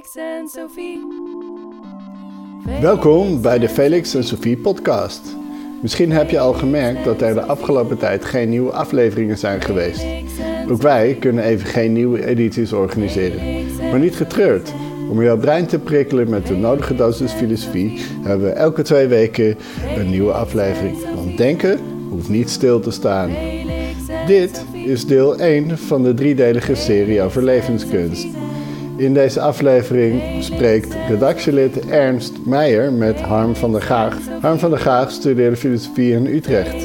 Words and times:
Felix 0.00 0.16
en 0.16 0.48
Sophie. 0.48 1.06
Welkom 2.80 3.42
bij 3.42 3.58
de 3.58 3.68
Felix 3.68 4.14
en 4.14 4.24
Sophie 4.24 4.56
podcast. 4.56 5.36
Misschien 5.82 6.12
heb 6.12 6.30
je 6.30 6.40
al 6.40 6.52
gemerkt 6.52 7.04
dat 7.04 7.22
er 7.22 7.34
de 7.34 7.42
afgelopen 7.42 7.98
tijd 7.98 8.24
geen 8.24 8.48
nieuwe 8.48 8.72
afleveringen 8.72 9.38
zijn 9.38 9.60
geweest. 9.60 10.04
Ook 10.70 10.82
wij 10.82 11.16
kunnen 11.20 11.44
even 11.44 11.66
geen 11.66 11.92
nieuwe 11.92 12.26
edities 12.26 12.72
organiseren. 12.72 13.66
Maar 13.90 13.98
niet 13.98 14.16
getreurd. 14.16 14.72
Om 15.10 15.22
jouw 15.22 15.38
brein 15.38 15.66
te 15.66 15.78
prikkelen 15.78 16.30
met 16.30 16.46
de 16.46 16.56
nodige 16.56 16.94
dosis 16.94 17.32
filosofie 17.32 18.00
hebben 18.22 18.46
we 18.46 18.52
elke 18.52 18.82
twee 18.82 19.06
weken 19.06 19.56
een 19.96 20.10
nieuwe 20.10 20.32
aflevering. 20.32 20.96
Want 21.14 21.36
denken 21.36 21.78
hoeft 22.08 22.28
niet 22.28 22.50
stil 22.50 22.80
te 22.80 22.90
staan. 22.90 23.30
Dit 24.26 24.64
is 24.72 25.06
deel 25.06 25.38
1 25.38 25.78
van 25.78 26.02
de 26.02 26.14
driedelige 26.14 26.74
serie 26.74 27.22
over 27.22 27.44
levenskunst. 27.44 28.26
In 29.00 29.14
deze 29.14 29.40
aflevering 29.40 30.22
spreekt 30.40 30.94
redactielid 31.08 31.86
Ernst 31.88 32.32
Meijer 32.44 32.92
met 32.92 33.20
Harm 33.20 33.56
van 33.56 33.72
der 33.72 33.82
Gaag. 33.82 34.16
Harm 34.40 34.58
van 34.58 34.70
der 34.70 34.78
Gaag 34.78 35.10
studeerde 35.10 35.56
filosofie 35.56 36.12
in 36.12 36.26
Utrecht. 36.26 36.84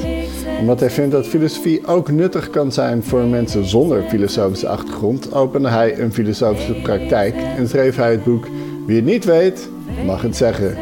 Omdat 0.59 0.79
hij 0.79 0.89
vindt 0.89 1.11
dat 1.11 1.27
filosofie 1.27 1.87
ook 1.87 2.11
nuttig 2.11 2.49
kan 2.49 2.71
zijn 2.71 3.03
voor 3.03 3.23
mensen 3.23 3.65
zonder 3.65 4.03
filosofische 4.03 4.67
achtergrond, 4.67 5.33
opende 5.33 5.69
hij 5.69 5.99
een 5.99 6.13
filosofische 6.13 6.73
praktijk 6.73 7.35
en 7.57 7.67
schreef 7.67 7.95
hij 7.95 8.11
het 8.11 8.23
boek 8.23 8.47
Wie 8.85 8.95
het 8.95 9.05
niet 9.05 9.25
weet, 9.25 9.69
mag 10.05 10.21
het 10.21 10.35
zeggen. 10.35 10.77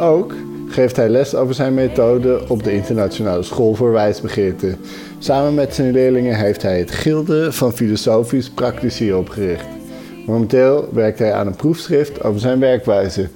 Ook 0.00 0.34
geeft 0.68 0.96
hij 0.96 1.08
les 1.08 1.34
over 1.34 1.54
zijn 1.54 1.74
methode 1.74 2.42
op 2.48 2.62
de 2.62 2.72
Internationale 2.72 3.42
School 3.42 3.74
voor 3.74 3.92
Wijsbegeerte. 3.92 4.76
Samen 5.18 5.54
met 5.54 5.74
zijn 5.74 5.92
leerlingen 5.92 6.36
heeft 6.36 6.62
hij 6.62 6.78
het 6.78 6.90
Gilde 6.90 7.52
van 7.52 7.72
Filosofisch 7.72 8.50
Praktici 8.50 9.12
opgericht. 9.12 9.81
Momenteel 10.26 10.84
werkt 10.92 11.18
hij 11.18 11.32
aan 11.32 11.46
een 11.46 11.56
proefschrift 11.56 12.24
over 12.24 12.40
zijn 12.40 12.60
werkwijze. 12.60 13.28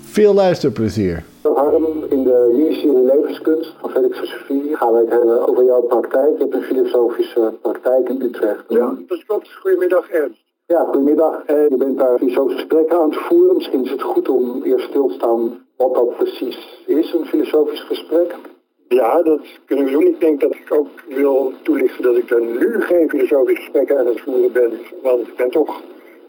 Veel 0.00 0.34
luisterplezier. 0.34 1.24
Harm, 1.42 1.84
in 2.08 2.22
de 2.22 2.52
miniserie 2.56 3.04
Levenskunst 3.04 3.74
van 3.80 3.90
Felix 3.90 4.18
Filosofie 4.18 4.76
gaan 4.76 4.92
wij 4.92 5.00
het 5.00 5.10
hebben 5.10 5.48
over 5.48 5.64
jouw 5.64 5.82
praktijk. 5.82 6.30
Je 6.38 6.42
hebt 6.42 6.54
een 6.54 6.62
filosofische 6.62 7.52
praktijk 7.62 8.08
in 8.08 8.22
Utrecht. 8.22 8.64
Ja, 8.68 8.94
dat 9.08 9.24
klopt. 9.24 9.48
Goedemiddag 9.60 10.08
Ernst. 10.08 10.44
Ja, 10.66 10.84
goedemiddag. 10.84 11.42
Eh, 11.46 11.68
je 11.68 11.76
bent 11.76 11.98
daar 11.98 12.18
filosofische 12.18 12.58
gesprekken 12.58 12.98
aan 12.98 13.10
het 13.10 13.18
voeren. 13.18 13.56
Misschien 13.56 13.84
is 13.84 13.90
het 13.90 14.02
goed 14.02 14.28
om 14.28 14.62
eerst 14.62 14.88
stil 14.88 15.06
te 15.06 15.14
staan 15.14 15.66
wat 15.76 15.94
dat 15.94 16.16
precies 16.16 16.82
is, 16.86 17.12
een 17.12 17.26
filosofisch 17.26 17.82
gesprek. 17.82 18.34
Ja, 18.88 19.22
dat 19.22 19.40
kunnen 19.66 19.84
we 19.84 19.90
doen. 19.90 20.06
Ik 20.06 20.20
denk 20.20 20.40
dat 20.40 20.54
ik 20.54 20.74
ook 20.74 20.88
wil 21.08 21.52
toelichten 21.62 22.02
dat 22.02 22.16
ik 22.16 22.30
er 22.30 22.40
nu 22.40 22.80
geen 22.80 23.08
filosofische 23.08 23.62
gesprekken 23.62 23.98
aan 23.98 24.06
het 24.06 24.20
voeren 24.20 24.52
ben. 24.52 24.72
Want 25.02 25.28
ik 25.28 25.36
ben 25.36 25.50
toch 25.50 25.82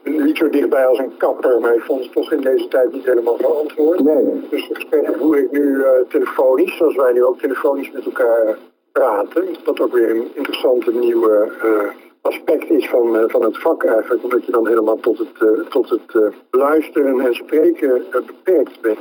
niet 0.10 0.38
zo 0.38 0.50
dichtbij 0.50 0.86
als 0.86 0.98
een 0.98 1.18
kapper, 1.18 1.60
maar 1.60 1.76
ik 1.76 1.82
vond 1.82 2.04
het 2.04 2.14
toch 2.14 2.32
in 2.32 2.42
deze 2.42 2.68
tijd 2.68 2.94
niet 2.94 3.06
helemaal 3.06 3.38
verantwoord. 3.38 4.04
Nee. 4.04 4.48
Dus 4.50 4.68
de 4.68 4.76
gesprekken 4.76 5.18
voer 5.18 5.38
ik 5.38 5.52
nu 5.52 5.84
eh, 5.84 5.90
telefonisch, 6.10 6.78
zoals 6.78 6.96
wij 6.96 7.14
nu 7.14 7.24
ook 7.24 7.40
telefonisch 7.40 7.92
met 7.92 8.06
elkaar 8.06 8.58
praten. 8.92 9.46
Wat 9.66 9.80
ook 9.80 9.94
weer 9.94 10.10
een 10.10 10.28
interessante 10.34 10.94
nieuwe 10.94 11.52
eh, 11.62 11.88
aspect 12.22 12.70
is 12.70 12.90
van, 12.90 13.18
eh, 13.18 13.24
van 13.28 13.44
het 13.44 13.58
vak 13.58 13.84
eigenlijk, 13.84 14.24
omdat 14.24 14.46
je 14.46 14.52
dan 14.52 14.68
helemaal 14.68 15.00
tot 15.00 15.18
het, 15.18 15.70
tot 15.70 15.90
het 15.90 16.34
luisteren 16.52 17.20
en 17.20 17.34
spreken 17.34 18.04
beperkt 18.12 18.82
bent. 18.82 19.00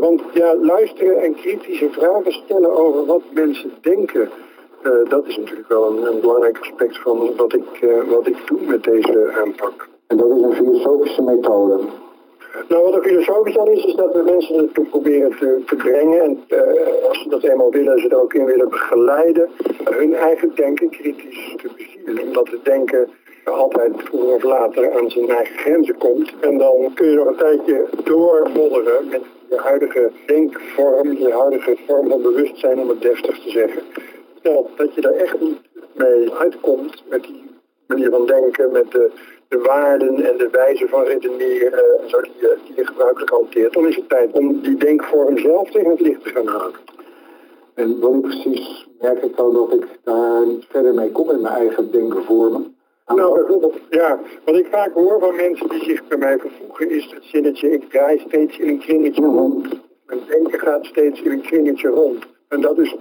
Want 0.00 0.22
ja, 0.32 0.56
luisteren 0.56 1.22
en 1.22 1.34
kritische 1.34 1.88
vragen 1.90 2.32
stellen 2.32 2.76
over 2.76 3.06
wat 3.06 3.22
mensen 3.32 3.72
denken, 3.80 4.30
dat 5.08 5.26
is 5.26 5.36
natuurlijk 5.36 5.68
wel 5.68 5.90
een, 5.90 6.12
een 6.12 6.20
belangrijk 6.20 6.58
aspect 6.60 6.98
van 6.98 7.36
wat 7.36 7.54
ik, 7.54 7.88
wat 8.08 8.26
ik 8.26 8.36
doe 8.46 8.60
met 8.66 8.84
deze 8.84 9.32
aanpak. 9.44 9.88
En 10.08 10.16
dat 10.16 10.30
is 10.30 10.42
een 10.42 10.52
filosofische 10.52 11.22
methode. 11.22 11.80
Nou, 12.68 12.82
wat 12.82 12.94
er 12.94 13.02
filosofisch 13.02 13.54
dan 13.54 13.68
is, 13.68 13.84
is 13.84 13.94
dat 13.94 14.12
we 14.12 14.22
mensen 14.22 14.56
ertoe 14.56 14.86
proberen 14.86 15.30
te, 15.38 15.62
te 15.66 15.76
brengen. 15.76 16.20
En 16.20 16.42
eh, 16.48 17.08
als 17.08 17.22
ze 17.22 17.28
dat 17.28 17.42
eenmaal 17.42 17.70
willen, 17.70 18.00
ze 18.00 18.08
er 18.08 18.22
ook 18.22 18.34
in 18.34 18.44
willen 18.44 18.68
begeleiden. 18.68 19.48
Hun 19.84 20.14
eigen 20.14 20.52
denken 20.54 20.90
kritisch 20.90 21.54
te 21.56 21.68
bezielen. 21.76 22.22
Omdat 22.22 22.48
het 22.48 22.64
denken 22.64 23.08
altijd 23.44 23.92
vroeger 23.96 24.34
of 24.34 24.42
later 24.42 24.92
aan 24.98 25.10
zijn 25.10 25.28
eigen 25.28 25.58
grenzen 25.58 25.98
komt. 25.98 26.32
En 26.40 26.58
dan 26.58 26.90
kun 26.94 27.10
je 27.10 27.16
nog 27.16 27.26
een 27.26 27.36
tijdje 27.36 27.86
doormodderen 28.04 29.08
met 29.10 29.22
je 29.48 29.56
huidige 29.56 30.10
denkvorm, 30.26 31.12
je 31.12 31.32
huidige 31.32 31.76
vorm 31.86 32.08
van 32.08 32.22
bewustzijn, 32.22 32.80
om 32.80 32.88
het 32.88 33.02
deftig 33.02 33.38
te 33.38 33.50
zeggen. 33.50 33.82
Stel 34.38 34.70
dat 34.76 34.94
je 34.94 35.00
daar 35.00 35.12
echt 35.12 35.40
niet 35.40 35.60
mee 35.94 36.32
uitkomt 36.32 37.02
met 37.08 37.22
die 37.22 37.44
manier 37.86 38.10
van 38.10 38.26
denken, 38.26 38.72
met 38.72 38.90
de, 38.90 39.10
de 39.48 39.58
waarden 39.58 40.14
en 40.30 40.36
de 40.38 40.48
wijze 40.50 40.88
van 40.88 41.02
redeneren, 41.04 42.00
en 42.02 42.08
zo 42.08 42.20
die, 42.20 42.32
je- 42.40 42.56
die 42.66 42.76
je 42.76 42.86
gebruikelijk 42.86 43.30
hanteert, 43.30 43.72
dan 43.72 43.86
is 43.88 43.96
het 43.96 44.08
tijd 44.08 44.32
om 44.32 44.60
die 44.60 44.76
denkvorm 44.76 45.38
zelf 45.38 45.70
tegen 45.70 45.90
het 45.90 46.00
licht 46.00 46.22
te 46.22 46.28
gaan 46.30 46.46
halen. 46.46 46.74
En 47.74 48.00
wanneer 48.00 48.20
precies 48.20 48.88
merk 49.00 49.22
ik 49.22 49.36
dan 49.36 49.54
dat 49.54 49.72
ik 49.72 49.86
daar 50.04 50.46
niet 50.46 50.64
verder 50.68 50.94
mee 50.94 51.12
kom 51.12 51.30
in 51.30 51.40
mijn 51.40 51.54
eigen 51.54 51.90
denken 51.90 52.24
vormen? 52.24 52.76
Nou, 53.06 53.34
bijvoorbeeld, 53.34 53.74
ja, 53.90 54.18
wat 54.44 54.54
ik 54.54 54.66
vaak 54.70 54.92
hoor 54.94 55.20
van 55.20 55.36
mensen 55.36 55.68
die 55.68 55.84
zich 55.84 56.08
bij 56.08 56.18
mij 56.18 56.38
vervoegen 56.38 56.90
is 56.90 57.10
het 57.14 57.24
zinnetje, 57.24 57.72
ik 57.72 57.90
draai 57.90 58.18
steeds 58.26 58.58
in 58.58 58.68
een 58.68 58.78
kringetje 58.78 59.22
rond. 59.24 59.66
Mijn 60.06 60.20
denken 60.28 60.58
gaat 60.58 60.84
steeds 60.86 61.22
in 61.22 61.30
een 61.30 61.40
kringetje 61.40 61.88
rond. 61.88 62.26
En 62.48 62.60
dat 62.60 62.78
is, 62.78 62.96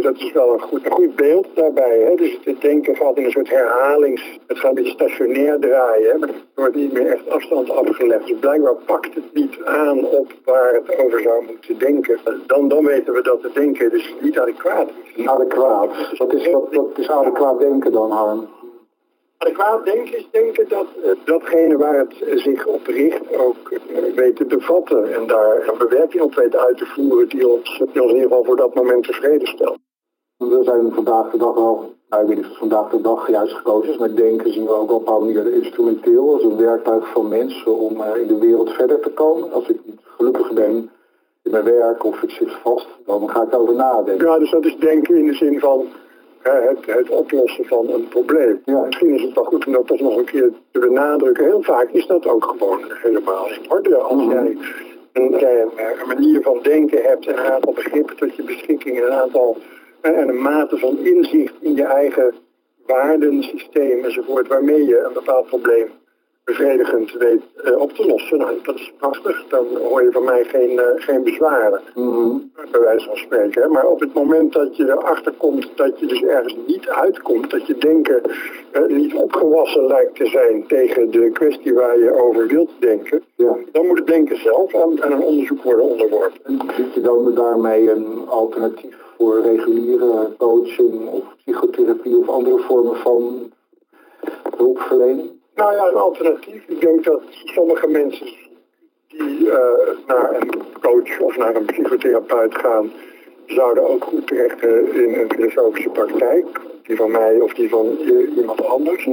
dat 0.00 0.16
is, 0.16 0.32
wel 0.32 0.52
een 0.52 0.60
goed, 0.60 0.84
een 0.84 0.92
goed 0.92 1.16
beeld 1.16 1.46
daarbij. 1.54 1.98
Hè? 1.98 2.14
Dus 2.14 2.38
het 2.44 2.60
denken 2.60 2.96
gaat 2.96 3.16
in 3.16 3.24
een 3.24 3.30
soort 3.30 3.50
herhalings... 3.50 4.38
Het 4.46 4.58
gaat 4.58 4.68
een 4.68 4.74
beetje 4.74 4.92
stationair 4.92 5.58
draaien. 5.58 6.10
Hè? 6.10 6.18
Maar 6.18 6.28
er 6.28 6.34
wordt 6.54 6.74
niet 6.74 6.92
meer 6.92 7.06
echt 7.06 7.30
afstand 7.30 7.70
afgelegd. 7.70 8.26
Dus 8.26 8.38
blijkbaar 8.38 8.74
pakt 8.74 9.14
het 9.14 9.34
niet 9.34 9.62
aan 9.64 10.04
op 10.04 10.32
waar 10.44 10.74
het 10.74 10.98
over 10.98 11.20
zou 11.20 11.44
moeten 11.46 11.78
denken. 11.78 12.18
Dan, 12.46 12.68
dan 12.68 12.84
weten 12.84 13.12
we 13.12 13.22
dat 13.22 13.42
het 13.42 13.54
denken 13.54 13.90
dus 13.90 14.14
niet 14.20 14.38
adequaat 14.38 14.88
is. 15.14 15.26
Adequaat. 15.26 15.90
Wat 16.18 16.32
is, 16.32 16.50
wat, 16.50 16.74
wat 16.74 16.98
is 16.98 17.08
adequaat 17.08 17.58
denken 17.58 17.92
dan, 17.92 18.10
Harm? 18.10 18.48
Adequaat 19.44 19.84
denken 19.84 20.16
is 20.16 20.28
denken 20.30 20.68
dat 20.68 20.86
eh, 21.04 21.10
datgene 21.24 21.76
waar 21.76 21.98
het 21.98 22.14
zich 22.34 22.66
op 22.66 22.86
richt 22.86 23.36
ook 23.36 23.70
eh, 23.70 24.14
weet 24.14 24.36
te 24.36 24.44
bevatten 24.44 25.14
en 25.14 25.26
daar 25.26 25.68
een 25.68 25.78
bewerking 25.78 26.22
op 26.22 26.34
weet 26.34 26.56
uit 26.56 26.78
te 26.78 26.86
voeren 26.86 27.28
die 27.28 27.48
ons, 27.48 27.82
die 27.92 28.02
ons 28.02 28.10
in 28.10 28.16
ieder 28.16 28.22
geval 28.22 28.44
voor 28.44 28.56
dat 28.56 28.74
moment 28.74 29.04
tevreden 29.04 29.48
stelt. 29.48 29.78
We 30.36 30.60
zijn 30.64 30.92
vandaag 30.92 31.30
de 31.30 31.38
dag 31.38 31.54
wel, 31.54 31.94
nou, 32.08 32.22
ik 32.22 32.28
weet 32.28 32.36
niet 32.36 32.44
of 32.44 32.50
het 32.50 32.58
vandaag 32.58 32.90
de 32.90 33.00
dag 33.00 33.30
juist 33.30 33.54
gekozen 33.54 33.90
is, 33.92 33.98
maar 33.98 34.14
denken 34.14 34.52
zien 34.52 34.64
we 34.64 34.74
ook 34.74 34.90
op 34.90 34.90
een 34.90 35.04
bepaalde 35.04 35.24
manier 35.24 35.52
instrumenteel 35.52 36.32
als 36.32 36.42
een 36.42 36.56
werktuig 36.56 37.08
van 37.08 37.28
mensen 37.28 37.76
om 37.76 38.00
eh, 38.00 38.20
in 38.20 38.26
de 38.26 38.38
wereld 38.38 38.70
verder 38.70 39.00
te 39.00 39.10
komen. 39.10 39.52
Als 39.52 39.68
ik 39.68 39.78
niet 39.84 40.00
gelukkig 40.16 40.52
ben 40.52 40.90
in 41.42 41.50
mijn 41.50 41.64
werk 41.64 42.04
of 42.04 42.22
ik 42.22 42.30
zit 42.30 42.52
vast, 42.62 42.88
dan 43.06 43.30
ga 43.30 43.42
ik 43.42 43.54
over 43.54 43.74
nadenken. 43.74 44.26
Ja, 44.26 44.38
dus 44.38 44.50
dat 44.50 44.64
is 44.64 44.76
denken 44.76 45.16
in 45.16 45.26
de 45.26 45.34
zin 45.34 45.60
van 45.60 45.80
eh, 45.80 46.09
het, 46.42 46.86
het 46.86 47.08
oplossen 47.08 47.64
van 47.64 47.88
een 47.88 48.08
probleem. 48.08 48.62
Ja. 48.64 48.80
Misschien 48.84 49.14
is 49.14 49.22
het 49.22 49.34
wel 49.34 49.44
goed 49.44 49.66
om 49.66 49.72
dat 49.72 49.86
toch 49.86 50.00
nog 50.00 50.16
een 50.16 50.24
keer 50.24 50.50
te 50.72 50.78
benadrukken. 50.78 51.44
Heel 51.44 51.62
vaak 51.62 51.88
is 51.90 52.06
dat 52.06 52.26
ook 52.26 52.44
gewoon 52.44 52.80
helemaal 53.02 53.46
in 53.48 53.70
orde. 53.70 53.96
Als 53.96 54.22
Mhm. 54.24 54.30
jij 54.32 54.56
een, 55.12 55.38
jij 55.38 55.60
een, 55.62 55.70
eh, 55.76 56.00
een 56.00 56.08
manier 56.08 56.42
van 56.42 56.58
denken 56.62 57.02
hebt 57.02 57.26
en 57.26 57.38
een 57.38 57.52
aantal 57.52 57.72
begrippen 57.72 58.16
tot 58.16 58.36
je 58.36 58.42
beschikking 58.42 58.98
en 58.98 59.04
een 59.06 59.12
aantal 59.12 59.56
en 60.00 60.28
een 60.28 60.42
mate 60.42 60.78
van 60.78 60.98
inzicht 60.98 61.54
in 61.60 61.74
je 61.74 61.84
eigen 61.84 62.34
waardensysteem 62.86 64.04
enzovoort, 64.04 64.48
waarmee 64.48 64.86
je 64.86 64.98
een 64.98 65.12
bepaald 65.12 65.46
probleem 65.46 65.86
bevredigend 66.50 67.12
weet 67.12 67.42
eh, 67.64 67.76
op 67.80 67.92
te 67.92 68.06
lossen. 68.06 68.38
Nou, 68.38 68.52
dat 68.62 68.74
is 68.74 68.92
prachtig. 68.98 69.44
Dan 69.48 69.66
hoor 69.88 70.02
je 70.02 70.10
van 70.12 70.24
mij 70.24 70.44
geen, 70.44 70.78
eh, 70.78 70.84
geen 70.96 71.22
bezwaren 71.22 71.80
Mhm. 71.94 72.36
bij 72.70 72.80
wijze 72.80 73.06
van 73.06 73.16
spreken. 73.16 73.62
hè. 73.62 73.68
Maar 73.68 73.86
op 73.86 74.00
het 74.00 74.14
moment 74.14 74.52
dat 74.52 74.76
je 74.76 74.84
erachter 74.88 75.32
komt 75.32 75.68
dat 75.74 76.00
je 76.00 76.06
dus 76.06 76.22
ergens 76.22 76.56
niet 76.66 76.88
uitkomt, 76.88 77.50
dat 77.50 77.66
je 77.66 77.76
denken 77.78 78.20
eh, 78.70 78.86
niet 78.86 79.14
opgewassen 79.14 79.86
lijkt 79.86 80.14
te 80.16 80.26
zijn 80.26 80.66
tegen 80.66 81.10
de 81.10 81.30
kwestie 81.32 81.74
waar 81.74 81.98
je 81.98 82.22
over 82.22 82.46
wilt 82.46 82.70
denken, 82.78 83.22
Ja. 83.34 83.56
dan 83.72 83.86
moet 83.86 83.98
het 83.98 84.06
denken 84.06 84.36
zelf 84.40 84.74
aan, 84.74 85.02
aan 85.02 85.12
een 85.12 85.22
onderzoek 85.22 85.62
worden 85.62 85.84
onderworpen. 85.84 86.40
En 86.44 86.58
ziet 86.76 86.94
je 86.94 87.00
dan 87.00 87.34
daarmee 87.34 87.90
een 87.90 88.24
alternatief 88.28 88.96
voor 89.18 89.40
reguliere 89.42 90.28
coaching 90.38 91.08
of 91.08 91.22
psychotherapie 91.44 92.16
of 92.18 92.28
andere 92.28 92.58
vormen 92.58 92.96
van 92.96 93.50
hulpverlening? 94.56 95.30
Nou 95.54 95.74
ja, 95.74 95.86
een 95.86 95.94
alternatief. 95.94 96.68
Ik 96.68 96.80
denk 96.80 97.04
dat 97.04 97.22
sommige 97.30 97.86
mensen 97.86 98.26
die 99.08 99.50
eh, 99.50 99.96
naar 100.06 100.34
een 100.40 100.50
coach 100.80 101.20
of 101.20 101.36
naar 101.36 101.54
een 101.56 101.64
psychotherapeut 101.64 102.54
gaan, 102.54 102.92
zouden 103.46 103.88
ook 103.88 104.04
goed 104.04 104.26
terecht 104.26 104.62
in 104.62 105.14
een 105.14 105.30
filosofische 105.32 105.88
praktijk. 105.90 106.46
Die 106.82 106.96
van 106.96 107.10
mij 107.10 107.40
of 107.40 107.54
die 107.54 107.68
van 107.68 107.86
iemand 108.36 108.64
anders. 108.66 109.04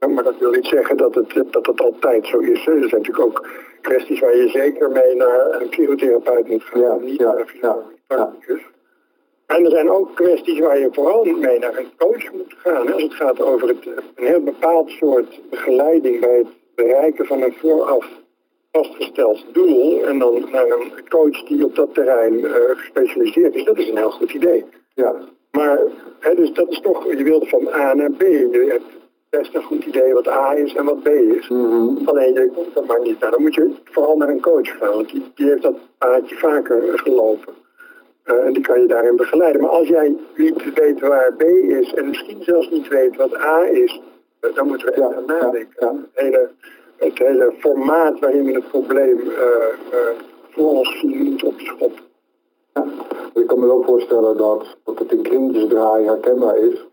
Ja, 0.00 0.08
Maar 0.08 0.24
dat 0.24 0.38
wil 0.38 0.50
niet 0.50 0.66
zeggen 0.66 0.96
dat 0.96 1.14
het, 1.14 1.34
dat 1.50 1.66
het 1.66 1.80
altijd 1.80 2.26
zo 2.26 2.38
is. 2.38 2.64
Hè. 2.64 2.72
Er 2.72 2.88
zijn 2.88 3.02
natuurlijk 3.02 3.26
ook 3.26 3.46
kwesties 3.80 4.20
waar 4.20 4.36
je 4.36 4.48
zeker 4.48 4.90
mee 4.90 5.14
naar 5.14 5.60
een 5.60 5.68
psychotherapeut 5.68 6.48
moet 6.48 6.62
gaan. 6.62 6.80
Ja, 6.80 6.96
niet 6.96 7.18
ja, 7.18 7.24
naar 7.24 7.38
een 7.38 7.46
filosofisch 7.46 8.00
ja. 8.08 8.76
En 9.48 9.64
er 9.64 9.70
zijn 9.70 9.90
ook 9.90 10.14
kwesties 10.14 10.58
waar 10.58 10.78
je 10.78 10.88
vooral 10.92 11.24
mee 11.24 11.58
naar 11.58 11.76
een 11.78 11.90
coach 11.96 12.32
moet 12.32 12.54
gaan. 12.56 12.92
Als 12.92 13.02
het 13.02 13.14
gaat 13.14 13.40
over 13.40 13.68
het, 13.68 13.86
een 13.86 14.26
heel 14.26 14.42
bepaald 14.42 14.90
soort 14.90 15.40
begeleiding 15.50 16.20
bij 16.20 16.36
het 16.36 16.46
bereiken 16.74 17.26
van 17.26 17.42
een 17.42 17.54
vooraf 17.58 18.06
vastgesteld 18.72 19.44
doel 19.52 20.04
en 20.04 20.18
dan 20.18 20.48
naar 20.52 20.68
een 20.68 21.08
coach 21.08 21.44
die 21.44 21.64
op 21.64 21.74
dat 21.74 21.94
terrein 21.94 22.34
uh, 22.34 22.54
gespecialiseerd 22.74 23.54
is, 23.54 23.64
dat 23.64 23.78
is 23.78 23.88
een 23.88 23.96
heel 23.96 24.10
goed 24.10 24.32
idee. 24.32 24.64
Ja. 24.94 25.14
Maar 25.50 25.80
hè, 26.18 26.34
dus 26.34 26.52
dat 26.52 26.68
is 26.70 26.80
toch, 26.80 27.06
je 27.16 27.24
wilt 27.24 27.48
van 27.48 27.68
A 27.68 27.94
naar 27.94 28.10
B. 28.10 28.20
Je 28.22 28.66
hebt 28.68 28.84
best 29.30 29.54
een 29.54 29.62
goed 29.62 29.84
idee 29.84 30.12
wat 30.12 30.28
A 30.28 30.56
is 30.56 30.74
en 30.74 30.84
wat 30.84 31.02
B 31.02 31.08
is. 31.08 31.48
Mhm. 31.48 32.08
Alleen 32.08 32.32
je 32.34 32.50
komt 32.54 32.76
er 32.76 32.86
maar 32.86 33.00
niet. 33.00 33.20
Dan 33.20 33.42
moet 33.42 33.54
je 33.54 33.74
vooral 33.84 34.16
naar 34.16 34.28
een 34.28 34.40
coach 34.40 34.78
gaan, 34.78 34.92
want 34.92 35.10
die, 35.10 35.22
die 35.34 35.48
heeft 35.48 35.62
dat 35.62 35.76
paadje 35.98 36.36
vaker 36.36 36.98
gelopen. 36.98 37.54
Uh, 38.30 38.44
en 38.44 38.52
die 38.52 38.62
kan 38.62 38.80
je 38.80 38.86
daarin 38.86 39.16
begeleiden. 39.16 39.60
Maar 39.60 39.70
als 39.70 39.88
jij 39.88 40.16
niet 40.36 40.74
weet 40.74 41.00
waar 41.00 41.32
B 41.32 41.42
is 41.42 41.94
en 41.94 42.08
misschien 42.08 42.42
zelfs 42.42 42.70
niet 42.70 42.88
weet 42.88 43.16
wat 43.16 43.36
A 43.36 43.68
is, 43.70 44.00
uh, 44.40 44.54
dan 44.54 44.66
moeten 44.66 44.92
we 44.92 45.22
nadenken. 45.26 45.74
Ja, 45.78 45.86
ja. 45.86 45.94
Het, 46.12 46.24
hele, 46.24 46.50
het 46.96 47.18
hele 47.18 47.52
formaat 47.58 48.18
waarin 48.18 48.44
we 48.44 48.52
het 48.52 48.68
probleem 48.68 49.18
uh, 49.18 49.34
voor 50.50 50.70
ons 50.70 50.98
zien 51.00 51.22
moet 51.22 51.44
opschoppen. 51.44 52.02
Ja. 52.74 52.84
Ik 53.34 53.46
kan 53.46 53.60
me 53.60 53.66
wel 53.66 53.82
voorstellen 53.82 54.36
dat, 54.36 54.76
dat 54.84 54.98
het 54.98 55.12
in 55.12 55.22
kringetjes 55.22 55.68
draaien 55.68 56.08
herkenbaar 56.08 56.56
is. 56.56 56.86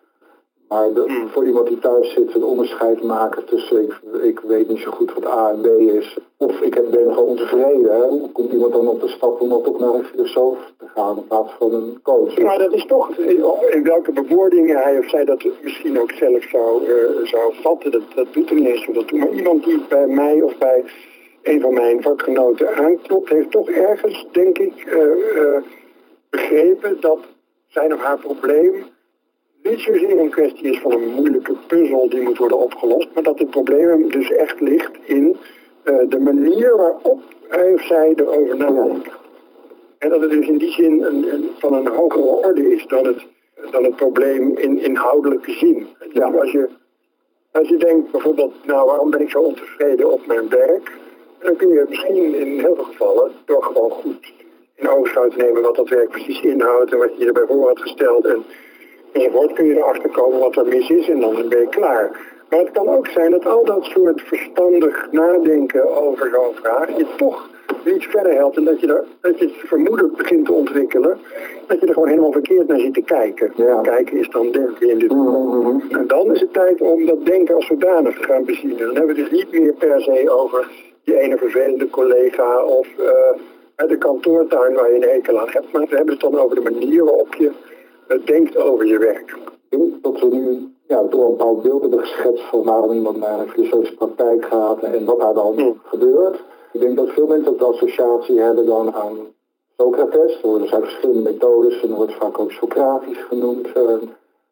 Maar 0.69 0.93
de, 0.93 1.03
Hmm. 1.07 1.29
voor 1.29 1.45
iemand 1.45 1.67
die 1.67 1.79
thuis 1.79 2.13
zit, 2.13 2.35
een 2.35 2.43
onderscheid 2.43 3.03
maken 3.03 3.45
tussen 3.45 3.83
ik, 3.83 3.99
ik 4.21 4.39
weet 4.39 4.67
niet 4.67 4.79
zo 4.79 4.91
goed 4.91 5.13
wat 5.13 5.25
A 5.25 5.49
en 5.49 5.61
B 5.61 5.65
is. 5.65 6.17
Of 6.37 6.61
ik 6.61 6.89
ben 6.89 7.13
gewoon 7.13 7.27
ontevreden. 7.27 7.95
Hè? 7.95 8.07
Hoe 8.07 8.31
komt 8.31 8.51
iemand 8.51 8.73
dan 8.73 8.87
op 8.87 9.01
de 9.01 9.07
stap 9.07 9.41
om 9.41 9.63
toch 9.63 9.79
naar 9.79 9.93
een 9.93 10.03
filosoof 10.03 10.57
te 10.77 10.85
gaan 10.87 11.17
in 11.17 11.27
plaats 11.27 11.51
van 11.59 11.73
een 11.73 11.99
coach? 12.03 12.37
Maar 12.37 12.57
dat 12.57 12.73
is 12.73 12.85
toch, 12.85 13.17
in 13.69 13.83
welke 13.83 14.11
bewoordingen 14.11 14.77
hij 14.77 14.97
of 14.97 15.09
zij 15.09 15.25
dat 15.25 15.45
misschien 15.61 16.01
ook 16.01 16.11
zelf 16.11 16.43
zou, 16.43 16.85
eh, 16.85 17.25
zou 17.25 17.53
vatten, 17.53 17.91
dat, 17.91 18.01
dat 18.15 18.33
doet 18.33 18.49
er 18.49 18.55
niet 18.55 18.67
eens 18.67 18.85
toe. 19.05 19.17
Maar 19.19 19.31
iemand 19.31 19.63
die 19.63 19.81
bij 19.89 20.07
mij 20.07 20.41
of 20.41 20.57
bij 20.57 20.83
een 21.43 21.61
van 21.61 21.73
mijn 21.73 22.01
vakgenoten 22.01 22.75
aanklopt, 22.75 23.29
heeft 23.29 23.51
toch 23.51 23.69
ergens, 23.69 24.27
denk 24.31 24.57
ik, 24.57 24.85
eh, 24.85 25.37
eh, 25.37 25.63
begrepen 26.29 26.97
dat 26.99 27.19
zijn 27.67 27.93
of 27.93 27.99
haar 27.99 28.17
probleem 28.19 28.85
niet 29.69 29.79
zozeer 29.79 30.19
een 30.19 30.29
kwestie 30.29 30.69
is 30.71 30.79
van 30.79 30.91
een 30.91 31.09
moeilijke 31.13 31.53
puzzel 31.67 32.09
die 32.09 32.21
moet 32.21 32.37
worden 32.37 32.59
opgelost, 32.59 33.07
maar 33.13 33.23
dat 33.23 33.39
het 33.39 33.49
probleem 33.49 34.11
dus 34.11 34.31
echt 34.31 34.59
ligt 34.61 34.91
in 35.05 35.35
eh, 35.83 35.97
de 36.09 36.19
manier 36.19 36.75
waarop 36.77 37.19
hij 37.47 37.73
of 37.73 37.81
zij 37.81 38.13
erover 38.15 38.57
nadenkt. 38.57 39.09
En 39.97 40.09
dat 40.09 40.21
het 40.21 40.29
dus 40.31 40.47
in 40.47 40.57
die 40.57 40.71
zin 40.71 41.03
een, 41.03 41.33
een- 41.33 41.49
van 41.59 41.73
een 41.73 41.87
hogere 41.87 42.23
orde 42.23 42.73
is 42.73 42.85
dan 42.87 43.05
het, 43.05 43.25
dan 43.71 43.83
het 43.83 43.95
probleem 43.95 44.57
in 44.57 44.79
inhoudelijke 44.79 45.51
zin. 45.51 45.87
Ja. 46.13 46.31
Als, 46.31 46.51
je, 46.51 46.67
als 47.51 47.67
je 47.69 47.77
denkt 47.77 48.11
bijvoorbeeld, 48.11 48.53
nou 48.65 48.85
waarom 48.85 49.09
ben 49.09 49.21
ik 49.21 49.29
zo 49.29 49.39
ontevreden 49.39 50.11
op 50.11 50.25
mijn 50.27 50.49
werk? 50.49 50.91
Dan 51.39 51.55
kun 51.55 51.67
je 51.69 51.85
misschien 51.89 52.35
in 52.35 52.59
heel 52.59 52.75
veel 52.75 52.83
gevallen 52.83 53.31
door 53.45 53.63
gewoon 53.63 53.91
goed 53.91 54.33
in 54.75 54.89
oogschouw 54.89 55.27
te 55.29 55.37
nemen 55.37 55.61
wat 55.61 55.75
dat 55.75 55.89
werk 55.89 56.09
precies 56.09 56.41
inhoudt 56.41 56.91
en 56.91 56.97
wat 56.97 57.17
je 57.17 57.25
erbij 57.25 57.45
voor 57.47 57.67
had 57.67 57.79
gesteld. 57.81 58.25
En 58.25 58.43
enzovoort 59.15 59.53
kun 59.53 59.65
je 59.65 59.75
erachter 59.77 60.09
komen 60.09 60.39
wat 60.39 60.55
er 60.55 60.65
mis 60.65 60.89
is 60.89 61.09
en 61.09 61.19
dan 61.19 61.49
ben 61.49 61.59
je 61.59 61.67
klaar. 61.69 62.33
Maar 62.49 62.59
het 62.59 62.71
kan 62.71 62.87
ook 62.89 63.07
zijn 63.07 63.31
dat 63.31 63.45
al 63.45 63.65
dat 63.65 63.83
soort 63.83 64.21
verstandig 64.21 65.07
nadenken 65.11 65.95
over 66.03 66.29
zo'n 66.33 66.55
vraag 66.55 66.97
je 66.97 67.05
toch 67.17 67.49
niet 67.85 68.03
verder 68.03 68.33
helpt 68.33 68.57
en 68.57 68.63
dat 68.63 68.79
je, 68.79 68.87
er, 68.87 69.03
dat 69.21 69.39
je 69.39 69.45
het 69.45 69.53
vermoeden 69.55 70.11
begint 70.17 70.45
te 70.45 70.51
ontwikkelen 70.53 71.17
dat 71.67 71.79
je 71.79 71.85
er 71.85 71.93
gewoon 71.93 72.07
helemaal 72.07 72.31
verkeerd 72.31 72.67
naar 72.67 72.79
zit 72.79 72.93
te 72.93 73.01
kijken. 73.01 73.51
Ja. 73.55 73.81
Kijken 73.81 74.17
is 74.17 74.29
dan 74.29 74.51
denken 74.51 74.89
in 74.89 74.99
dit 74.99 75.11
Mhm. 75.11 75.79
en 75.89 76.07
dan 76.07 76.31
is 76.33 76.39
het 76.39 76.53
tijd 76.53 76.81
om 76.81 77.05
dat 77.05 77.25
denken 77.25 77.55
als 77.55 77.65
zodanig 77.65 78.17
te 78.17 78.23
gaan 78.23 78.45
bezien. 78.45 78.77
Dan 78.77 78.95
hebben 78.95 79.15
we 79.15 79.21
het 79.21 79.29
dus 79.29 79.39
niet 79.39 79.59
meer 79.59 79.73
per 79.73 80.01
se 80.01 80.29
over 80.29 80.67
die 81.03 81.19
ene 81.19 81.37
vervelende 81.37 81.89
collega 81.89 82.63
of 82.63 82.87
eh, 82.97 83.87
de 83.87 83.97
kantoortuin 83.97 84.73
waar 84.73 84.89
je 84.89 84.95
een 84.95 85.09
hekel 85.09 85.39
aan 85.39 85.49
hebt. 85.49 85.71
Maar 85.71 85.85
we 85.89 85.95
hebben 85.95 86.13
het 86.13 86.23
dan 86.23 86.39
over 86.39 86.55
de 86.55 86.69
manier 86.69 87.03
waarop 87.03 87.33
je 87.35 87.51
denkt 88.25 88.57
over 88.57 88.85
je 88.85 88.97
werk. 88.97 89.37
Ik 89.69 89.79
denk 89.79 90.03
dat 90.03 90.19
we 90.19 90.27
nu 90.35 90.73
ja, 90.87 91.03
door 91.03 91.23
een 91.25 91.31
bepaald 91.37 91.61
beeld 91.61 91.81
hebben 91.81 91.99
geschetst 91.99 92.43
van 92.43 92.63
waarom 92.63 92.91
iemand 92.91 93.17
naar 93.17 93.39
een 93.39 93.49
filosofische 93.49 93.95
praktijk 93.95 94.45
gaat 94.45 94.79
en 94.83 95.05
wat 95.05 95.19
daar 95.19 95.33
dan 95.33 95.53
Hmm. 95.55 95.79
gebeurt. 95.83 96.43
Ik 96.73 96.81
denk 96.81 96.97
dat 96.97 97.09
veel 97.09 97.27
mensen 97.27 97.51
ook 97.51 97.59
de 97.59 97.65
associatie 97.65 98.39
hebben 98.39 98.65
dan 98.65 98.93
aan 98.93 99.17
Socrates. 99.77 100.41
Er 100.43 100.67
zijn 100.67 100.81
verschillende 100.81 101.21
methodes 101.31 101.81
en 101.81 101.89
er 101.89 101.95
wordt 101.95 102.13
vaak 102.13 102.39
ook 102.39 102.51
Socratisch 102.51 103.23
genoemd. 103.23 103.67
eh, 103.73 103.83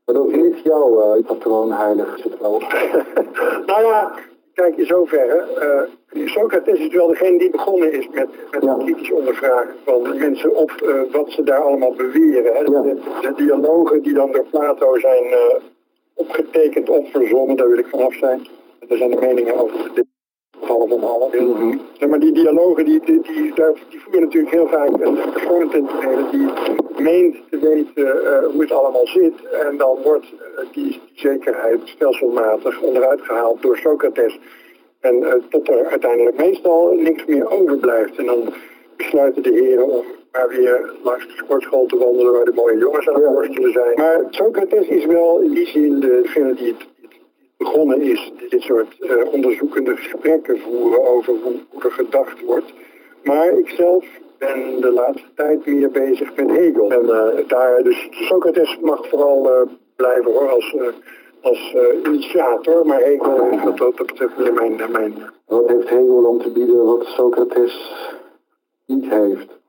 maar 0.05 0.15
dat 0.15 0.27
is 0.27 0.35
niet 0.35 0.59
jouw 0.63 1.15
uh, 1.17 1.25
patroonheilig, 1.25 2.17
is 2.17 2.23
het 2.23 2.39
wel. 2.39 2.59
nou 3.65 3.83
ja, 3.83 4.11
kijk 4.53 4.77
in 4.77 4.85
zoverre. 4.85 5.37
eh, 6.09 6.27
Socrates 6.27 6.79
is 6.79 6.93
wel 6.93 7.07
degene 7.07 7.37
die 7.37 7.49
begonnen 7.49 7.91
is 7.93 8.07
met, 8.11 8.27
met 8.51 8.63
Ja. 8.63 8.73
kritisch 8.79 9.11
ondervragen 9.11 9.73
van 9.83 10.17
mensen 10.17 10.55
op 10.55 10.71
eh, 10.71 11.01
wat 11.11 11.31
ze 11.31 11.43
daar 11.43 11.59
allemaal 11.59 11.93
beweren. 11.93 12.53
Hè. 12.53 12.59
Ja. 12.59 12.81
De, 12.81 12.97
de 13.21 13.33
dialogen 13.35 14.01
die 14.01 14.13
dan 14.13 14.31
door 14.31 14.45
Plato 14.49 14.97
zijn 14.99 15.23
eh, 15.23 15.55
opgetekend 16.13 16.89
of 16.89 17.11
verzonnen, 17.11 17.55
daar 17.55 17.69
wil 17.69 17.77
ik 17.77 17.87
vanaf 17.87 18.13
zijn. 18.13 18.47
Er 18.89 18.97
zijn 18.97 19.09
de 19.11 19.17
meningen 19.19 19.55
over 19.59 19.91
half 20.73 20.91
om 20.91 21.03
half. 21.03 21.33
Maar 22.09 22.19
die 22.19 22.31
dialogen 22.31 22.85
die, 22.85 22.99
die, 23.05 23.21
die, 23.21 23.53
daar, 23.55 23.73
die 23.89 23.99
voeren 23.99 24.21
natuurlijk 24.21 24.53
heel 24.53 24.67
vaak 24.67 24.89
een 24.89 25.17
persoon 25.33 25.69
ten 25.69 25.85
tonele 25.85 26.29
die 26.31 26.47
meent 27.03 27.35
te 27.49 27.59
weten 27.59 28.25
eh, 28.25 28.45
hoe 28.51 28.61
het 28.61 28.71
allemaal 28.71 29.07
zit. 29.07 29.33
En 29.51 29.77
dan 29.77 29.97
wordt 30.03 30.25
eh, 30.25 30.65
die, 30.71 31.01
zekerheid 31.13 31.79
stelselmatig 31.83 32.81
onderuit 32.81 33.21
gehaald 33.21 33.61
door 33.61 33.77
Socrates. 33.77 34.39
En 34.99 35.23
eh, 35.23 35.33
tot 35.49 35.67
er 35.67 35.85
uiteindelijk 35.85 36.37
meestal 36.37 36.93
niks 36.93 37.25
meer 37.25 37.49
overblijft. 37.49 38.17
En 38.17 38.25
dan 38.25 38.53
besluiten 38.97 39.43
de 39.43 39.51
heren 39.51 39.89
om 39.89 40.03
maar 40.31 40.47
weer 40.47 40.93
langs 41.03 41.27
de 41.27 41.33
sportschool 41.35 41.85
te 41.85 41.97
wandelen 41.97 42.33
waar 42.33 42.45
de 42.45 42.53
mooie 42.55 42.77
jongens 42.77 43.09
aan 43.09 43.15
het 43.15 43.25
worstelen 43.25 43.71
zijn. 43.71 43.93
Maar 43.95 44.25
Socrates 44.29 44.87
is 44.87 45.05
wel 45.05 45.39
in 45.39 45.51
die 45.51 45.67
zin 45.67 45.99
degene 45.99 46.53
die 46.53 46.67
het 46.67 46.87
begonnen 47.57 48.01
is 48.01 48.31
dit 48.49 48.61
soort 48.61 48.99
eh, 48.99 49.33
onderzoekende 49.33 49.95
gesprekken 49.95 50.59
voeren 50.59 51.07
over 51.07 51.33
hoe, 51.43 51.83
er 51.83 51.91
gedacht 51.91 52.41
wordt. 52.41 52.73
Maar 53.23 53.57
ik 53.57 53.69
zelf 53.69 54.05
ben 54.37 54.81
de 54.81 54.91
laatste 54.91 55.27
tijd 55.35 55.65
meer 55.65 55.91
bezig 55.91 56.35
met 56.35 56.49
Hegel. 56.49 56.91
En 56.91 57.09
eh, 57.09 57.47
daar, 57.47 57.83
dus 57.83 58.07
Socrates 58.11 58.77
mag 58.81 59.07
vooral 59.07 59.51
eh, 59.51 59.61
blijven 59.95 60.31
hoor, 60.31 60.49
als, 60.49 60.75
als 61.41 61.75
initiator, 62.05 62.85
maar 62.85 62.99
Hegel 62.99 63.59
wat 63.63 63.77
dat 63.97 64.05
betreft 64.05 64.37
meer 64.37 64.53
mijn, 64.53 64.91
mijn 64.91 65.13
Wat 65.45 65.69
heeft 65.69 65.89
Hegel 65.89 66.21
dan 66.21 66.39
te 66.39 66.51
bieden 66.51 66.85
wat 66.85 67.05
Socrates 67.05 67.93
niet 68.85 69.09
heeft? 69.09 69.61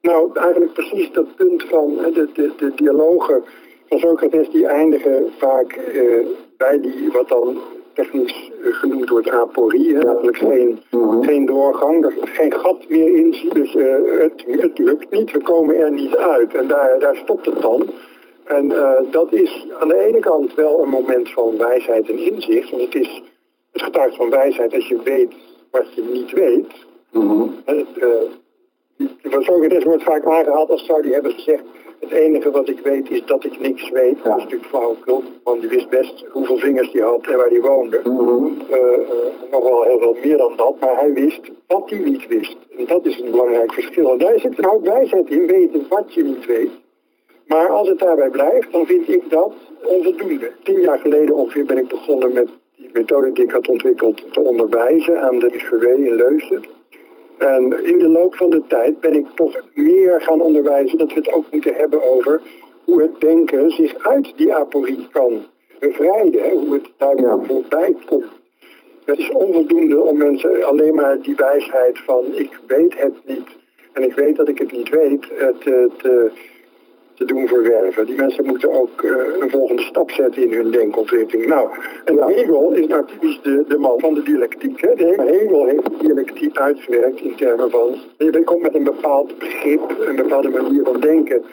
Nou, 0.00 0.30
eigenlijk 0.34 0.72
precies 0.72 1.12
dat 1.12 1.36
punt 1.36 1.62
van 1.62 1.96
de, 1.96 2.28
de, 2.34 2.52
de 2.56 2.72
dialogen 2.74 3.44
van 3.88 3.98
Socrates 3.98 4.50
die 4.50 4.66
eindigen 4.66 5.32
vaak 5.38 5.78
bij 6.68 6.80
die 6.80 7.10
wat 7.12 7.28
dan 7.28 7.58
technisch 7.92 8.50
eh, 8.62 8.74
genoemd 8.74 9.08
wordt 9.08 9.30
aporie. 9.30 9.94
Hè, 9.94 10.02
namelijk 10.02 10.36
geen, 10.36 10.82
geen 11.20 11.46
doorgang, 11.46 12.04
er 12.04 12.12
geen 12.22 12.52
gat 12.52 12.88
meer 12.88 13.14
in. 13.14 13.50
Dus 13.52 13.74
eh, 13.74 14.20
het, 14.20 14.44
het 14.46 14.78
lukt 14.78 15.10
niet, 15.10 15.30
we 15.32 15.42
komen 15.42 15.76
er 15.76 15.90
niet 15.90 16.16
uit. 16.16 16.54
En 16.54 16.68
daar, 16.68 16.98
daar 16.98 17.16
stopt 17.16 17.46
het 17.46 17.60
dan. 17.62 17.90
En 18.44 18.72
eh, 18.72 19.00
dat 19.10 19.32
is 19.32 19.66
aan 19.80 19.88
de 19.88 19.98
ene 19.98 20.18
kant 20.18 20.54
wel 20.54 20.82
een 20.82 20.88
moment 20.88 21.30
van 21.30 21.58
wijsheid 21.58 22.08
en 22.08 22.18
inzicht. 22.18 22.70
Want 22.70 22.82
het, 22.82 22.94
is, 22.94 23.22
het 23.72 23.82
getuigt 23.82 24.16
van 24.16 24.30
wijsheid 24.30 24.74
als 24.74 24.88
je 24.88 24.98
weet 25.04 25.32
wat 25.70 25.94
je 25.94 26.02
niet 26.12 26.30
weet. 26.32 26.72
Mhm. 27.10 27.48
Het, 27.64 27.86
eh, 27.98 28.08
van 29.22 29.42
Socrates 29.42 29.84
wordt 29.84 30.02
vaak 30.02 30.24
aangehaald 30.24 30.70
als 30.70 30.84
zou 30.84 31.02
die 31.02 31.12
hebben 31.12 31.32
gezegd... 31.32 31.62
het 32.04 32.18
enige 32.18 32.50
wat 32.50 32.68
ik 32.68 32.80
weet 32.80 33.10
is 33.10 33.24
dat 33.24 33.44
ik 33.44 33.60
niks 33.60 33.90
weet. 33.90 34.16
Dat 34.24 34.36
is 34.36 34.42
natuurlijk 34.42 34.70
flauwekul, 34.70 35.22
want 35.44 35.60
die 35.60 35.70
wist 35.70 35.88
best 35.88 36.24
hoeveel 36.30 36.58
vingers 36.58 36.92
hij 36.92 37.02
had 37.02 37.26
en 37.26 37.36
waar 37.36 37.48
hij 37.48 37.60
woonde. 37.60 38.00
Mhm. 38.04 38.46
Eh, 38.70 38.78
eh, 38.78 39.00
nog 39.50 39.62
wel 39.62 39.82
heel 39.82 39.98
veel 39.98 40.16
meer 40.24 40.36
dan 40.36 40.52
dat, 40.56 40.80
maar 40.80 40.98
hij 40.98 41.12
wist 41.12 41.40
wat 41.66 41.90
hij 41.90 41.98
niet 41.98 42.26
wist. 42.26 42.56
En 42.78 42.86
dat 42.86 43.06
is 43.06 43.20
een 43.20 43.30
belangrijk 43.30 43.72
verschil. 43.72 44.10
En 44.10 44.18
daar 44.18 44.38
zit 44.38 44.58
een 44.58 44.64
hoop 44.64 44.84
wijsheid 44.84 45.30
in, 45.30 45.46
weten 45.46 45.86
wat 45.88 46.14
je 46.14 46.22
niet 46.22 46.46
weet. 46.46 46.70
Maar 47.46 47.68
als 47.68 47.88
het 47.88 47.98
daarbij 47.98 48.30
blijft, 48.30 48.72
dan 48.72 48.86
vind 48.86 49.08
ik 49.08 49.30
dat 49.30 49.52
onvoldoende. 49.84 50.50
Tien 50.62 50.80
jaar 50.80 50.98
geleden 50.98 51.34
ongeveer 51.34 51.64
ben 51.64 51.78
ik 51.78 51.88
begonnen 51.88 52.32
met 52.32 52.48
die 52.76 52.90
methode 52.92 53.32
die 53.32 53.44
ik 53.44 53.50
had 53.50 53.68
ontwikkeld 53.68 54.32
te 54.32 54.40
onderwijzen 54.40 55.20
aan 55.20 55.38
de 55.38 55.50
SVW 55.56 55.84
in 55.84 56.14
Leusden. 56.14 56.64
En 57.38 57.84
in 57.84 57.98
de 57.98 58.08
loop 58.08 58.34
van 58.36 58.50
de 58.50 58.62
tijd 58.68 59.00
ben 59.00 59.14
ik 59.14 59.26
toch 59.34 59.60
meer 59.74 60.20
gaan 60.20 60.40
onderwijzen 60.40 60.98
dat 60.98 61.08
we 61.12 61.14
het 61.20 61.32
ook 61.32 61.44
moeten 61.50 61.74
hebben 61.74 62.02
over 62.12 62.40
hoe 62.84 63.02
het 63.02 63.20
denken 63.20 63.70
zich 63.70 63.94
uit 64.06 64.32
die 64.36 64.54
aporie 64.54 65.08
kan 65.12 65.42
bevrijden. 65.78 66.42
hè, 66.42 66.50
Hoe 66.50 66.72
het 66.72 66.88
daar 66.96 67.20
Ja. 67.20 67.38
voorbij 67.46 67.96
komt. 68.06 68.24
Het 69.04 69.18
is 69.18 69.30
onvoldoende 69.30 70.00
om 70.00 70.16
mensen 70.16 70.64
alleen 70.64 70.94
maar 70.94 71.20
die 71.22 71.34
wijsheid 71.36 71.98
van 71.98 72.24
ik 72.34 72.60
weet 72.66 72.98
het 72.98 73.14
niet 73.26 73.48
en 73.92 74.02
ik 74.02 74.12
weet 74.14 74.36
dat 74.36 74.48
ik 74.48 74.58
het 74.58 74.72
niet 74.72 74.88
weet 74.88 75.28
eh, 75.38 75.48
te, 75.48 75.90
te, 75.96 76.30
te 77.14 77.24
doen 77.24 77.48
verwerven. 77.48 78.06
Die 78.06 78.16
mensen 78.16 78.46
moeten 78.46 78.72
ook 78.72 79.02
uh, 79.02 79.16
een 79.40 79.50
volgende 79.50 79.82
stap 79.82 80.10
zetten 80.10 80.42
in 80.42 80.52
hun 80.52 80.70
denkontwikkeling. 80.70 81.48
Nou, 81.48 81.68
en 82.04 82.18
Hegel 82.18 82.72
is 82.72 82.86
nou 82.86 83.04
typisch 83.06 83.40
de, 83.42 83.64
de 83.68 83.78
man 83.78 84.00
van 84.00 84.14
de 84.14 84.22
dialectiek. 84.22 84.80
Hè? 84.80 84.94
De 84.94 85.14
Hegel 85.16 85.66
heeft 85.66 85.84
de 85.84 85.96
dialectiek 85.98 86.58
uitgewerkt 86.58 87.20
in 87.20 87.34
termen 87.34 87.70
van... 87.70 87.94
Je 88.18 88.44
komt 88.44 88.62
met 88.62 88.74
een 88.74 88.84
bepaald 88.84 89.38
begrip, 89.38 89.96
een 90.00 90.16
bepaalde 90.16 90.48
manier 90.48 90.84
van 90.84 91.00
denken... 91.00 91.44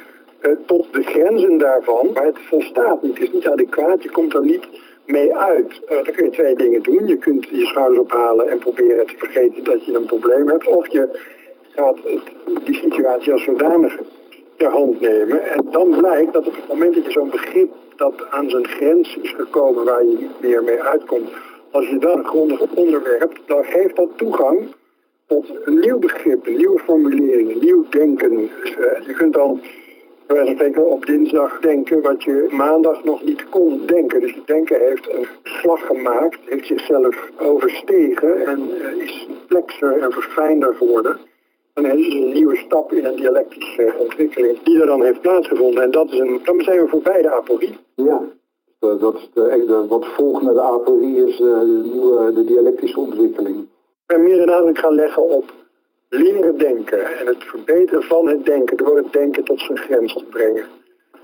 Uh, 0.42 0.52
tot 0.66 0.86
de 0.92 1.02
grenzen 1.02 1.58
daarvan, 1.58 2.10
maar 2.14 2.26
het 2.26 2.40
volstaat 2.40 3.02
niet. 3.02 3.18
Het 3.18 3.28
is 3.28 3.34
niet 3.34 3.48
adequaat, 3.48 4.04
je 4.04 4.12
komt 4.12 4.34
er 4.34 4.46
niet 4.46 4.68
mee 5.06 5.36
uit. 5.36 5.82
Uh, 5.84 5.90
dan 5.90 6.14
kun 6.14 6.26
je 6.26 6.32
twee 6.32 6.56
dingen 6.56 6.84
doen. 6.84 7.08
Je 7.08 7.18
kunt 7.18 7.48
je 7.48 7.66
schouders 7.66 8.00
ophalen 8.00 8.48
en 8.50 8.58
proberen 8.58 9.06
te 9.06 9.14
vergeten 9.18 9.64
dat 9.64 9.86
je 9.86 9.96
een 9.96 10.06
probleem 10.06 10.48
hebt. 10.48 10.68
Of 10.68 10.88
je 10.88 11.10
gaat 11.76 11.98
die 12.64 12.76
situatie 12.76 13.32
als 13.32 13.44
zodanig 13.44 14.00
hand 14.70 15.00
nemen. 15.00 15.52
En 15.52 15.66
dan 15.72 15.90
blijkt 15.98 16.34
dat 16.34 16.48
op 16.48 16.56
het 16.56 16.68
moment 16.68 16.96
dat 16.96 17.06
je 17.06 17.12
zo'n 17.12 17.30
begrip 17.30 17.72
dat 17.96 18.14
aan 18.30 18.50
zijn 18.50 18.68
grens 18.68 19.18
is 19.22 19.32
gekomen 19.32 19.86
waar 19.86 20.04
je 20.06 20.18
niet 20.20 20.42
meer 20.42 20.64
mee 20.64 20.82
uitkomt, 20.82 21.30
als 21.72 21.90
je 21.90 21.98
dan 21.98 22.26
grondig 22.26 22.62
onderwerpt, 22.76 23.40
dan 23.46 23.64
geeft 23.64 23.96
dat 23.96 24.10
toegang 24.16 24.60
tot 25.28 25.46
een 25.64 25.80
nieuw 25.80 26.00
begrip, 26.00 26.48
nieuwe 26.48 26.80
formulering, 26.80 27.52
een 27.52 27.60
nieuw 27.60 27.86
denken. 27.90 28.50
Dus, 28.62 28.76
uh, 28.78 29.08
je 29.08 29.14
kunt 29.14 29.34
dan 29.34 29.62
spreken 30.28 30.90
op 30.90 31.06
dinsdag 31.06 31.60
denken 31.60 32.02
wat 32.02 32.24
je 32.24 32.48
maandag 32.52 33.04
nog 33.04 33.24
niet 33.24 33.50
kon 33.50 33.86
denken. 33.86 34.20
Dus 34.20 34.36
het 34.36 34.48
denken 34.48 34.80
heeft 34.80 35.10
een 35.10 35.28
slag 35.44 35.86
gemaakt, 35.86 36.40
heeft 36.46 36.68
zichzelf 36.68 37.30
overstegen 37.38 38.46
en 38.46 38.70
uh, 38.70 39.04
is 39.04 39.28
complexer 39.28 39.98
en 39.98 40.12
verfijnder 40.12 40.76
geworden. 40.76 41.18
Is 41.74 42.14
een 42.14 42.32
nieuwe 42.32 42.56
stap 42.56 42.92
in 42.92 43.06
een 43.06 43.16
dialectische 43.16 43.94
ontwikkeling 43.98 44.64
die 44.64 44.80
er 44.80 44.86
dan 44.86 45.04
heeft 45.04 45.22
plaatsgevonden. 45.22 45.84
En 45.84 45.92
dat 45.92 46.12
is 46.12 46.20
een, 46.20 46.40
dan 46.44 46.62
zijn 46.62 46.82
we 46.82 46.88
voorbij 46.88 47.22
de 47.22 47.32
aporie. 47.32 47.78
Ja, 47.96 48.22
dat 48.80 49.16
is 49.16 49.30
de, 49.34 49.86
wat 49.88 50.06
volgt 50.06 50.42
naar 50.42 50.54
de 50.54 50.62
aporie 50.62 51.28
is 51.28 51.38
de, 51.38 51.82
nieuwe, 51.84 52.34
de 52.34 52.46
dialectische 52.46 53.00
ontwikkeling. 53.00 53.68
En 54.06 54.24
meer 54.24 54.38
de 54.38 54.46
nadruk 54.46 54.78
gaan 54.78 54.96
leggen 54.96 55.30
op 55.30 55.54
leren 56.10 56.58
denken 56.58 57.18
en 57.20 57.28
het 57.28 57.44
verbeteren 57.44 58.04
van 58.04 58.28
het 58.28 58.46
denken 58.46 58.78
door 58.78 58.98
het 58.98 59.14
denken 59.14 59.44
tot 59.44 59.60
zijn 59.60 59.78
grens 59.78 60.14
te 60.14 60.24
brengen. 60.24 60.66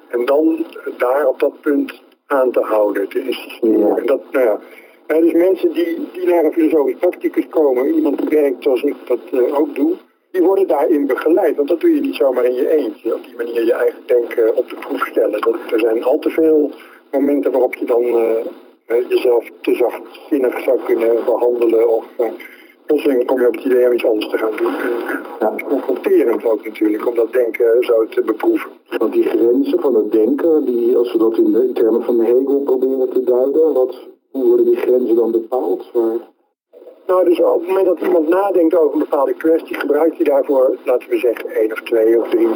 En 0.08 0.26
dan 0.26 0.66
daar 0.98 1.28
op 1.28 1.40
dat 1.40 1.62
punt 1.62 2.02
aan 2.28 2.52
te 2.52 2.60
houden, 2.60 3.10
te 3.10 3.20
insisteren. 3.20 3.98
En 3.98 4.06
dat, 4.06 4.22
nou 4.32 4.46
ja, 4.46 4.60
dus 5.08 5.34
mensen 5.34 5.74
die, 5.74 6.08
die 6.14 6.28
naar 6.28 6.44
een 6.44 6.54
filosofisch 6.54 6.98
practicus 7.00 7.48
komen, 7.50 7.94
iemand 7.94 8.18
die 8.18 8.40
werkt 8.40 8.64
zoals 8.64 8.82
ik 8.82 8.96
dat 9.08 9.20
uh, 9.32 9.60
ook 9.60 9.76
doe, 9.76 9.96
die 10.38 10.46
worden 10.46 10.68
daarin 10.68 11.06
begeleid. 11.06 11.56
Want 11.56 11.68
dat 11.68 11.80
doe 11.80 11.96
je 11.96 12.02
niet 12.02 12.16
zomaar 12.16 12.46
in 12.46 12.54
je 12.54 12.70
eentje. 12.70 13.16
Op 13.16 13.24
die 13.24 13.36
manier 13.36 13.66
je 13.66 13.74
eigen 13.74 14.02
denken 14.06 14.56
op 14.56 14.70
de 14.70 14.76
proef 14.76 15.06
stellen. 15.06 15.42
Dat, 15.42 15.56
er 15.72 15.80
zijn 15.80 16.04
al 16.04 16.20
te 16.20 16.30
veel 16.30 16.72
momenten 17.12 17.52
waarop 17.52 17.76
je 17.76 17.86
dan 17.86 18.04
uh, 18.04 19.10
jezelf 19.10 19.50
te 19.62 19.76
zachtzinnig 19.76 20.60
zou 20.60 20.80
kunnen 20.86 21.26
behandelen. 21.26 21.90
Of 21.90 22.06
uh, 22.20 22.28
plotseling 22.86 23.26
kom 23.26 23.40
je 23.40 23.48
op 23.48 23.56
het 23.56 23.64
idee 23.64 23.86
om 23.88 23.94
iets 23.94 24.06
anders 24.06 24.30
te 24.30 24.38
gaan 24.38 24.56
doen. 24.56 24.74
Ja. 25.40 25.56
Confronterend 25.68 26.46
ook 26.46 26.66
natuurlijk, 26.66 27.08
om 27.08 27.16
dat 27.16 27.34
denken 27.34 27.84
zo 27.84 28.06
te 28.06 28.22
beproeven. 28.22 28.70
Want 28.98 29.14
die 29.14 29.24
grenzen 29.24 29.80
van 29.80 29.96
het 29.96 30.12
denken, 30.12 30.66
die, 30.66 30.98
als 30.98 31.12
we 31.12 31.18
dat 31.18 31.38
in, 31.38 31.52
de, 31.52 31.72
termen 31.74 32.04
van 32.04 32.20
Hegel 32.20 32.62
proberen 32.66 33.10
te 33.10 33.24
duiden, 33.24 33.74
wat, 33.74 33.96
hoe 34.32 34.46
worden 34.46 34.66
die 34.66 34.76
grenzen 34.76 35.16
dan 35.16 35.32
bepaald? 35.32 35.92
Nou, 37.08 37.26
dus 37.26 37.40
op 37.40 37.60
het 37.60 37.68
moment 37.68 37.86
dat 37.86 38.00
iemand 38.00 38.28
nadenkt 38.28 38.76
over 38.76 38.94
een 38.94 39.00
bepaalde 39.00 39.34
kwestie, 39.34 39.76
gebruikt 39.76 40.16
hij 40.16 40.26
daarvoor, 40.26 40.78
laten 40.84 41.10
we 41.10 41.18
zeggen, 41.18 41.50
één 41.50 41.72
of 41.72 41.82
twee 41.82 42.20
of 42.22 42.30
drie 42.30 42.48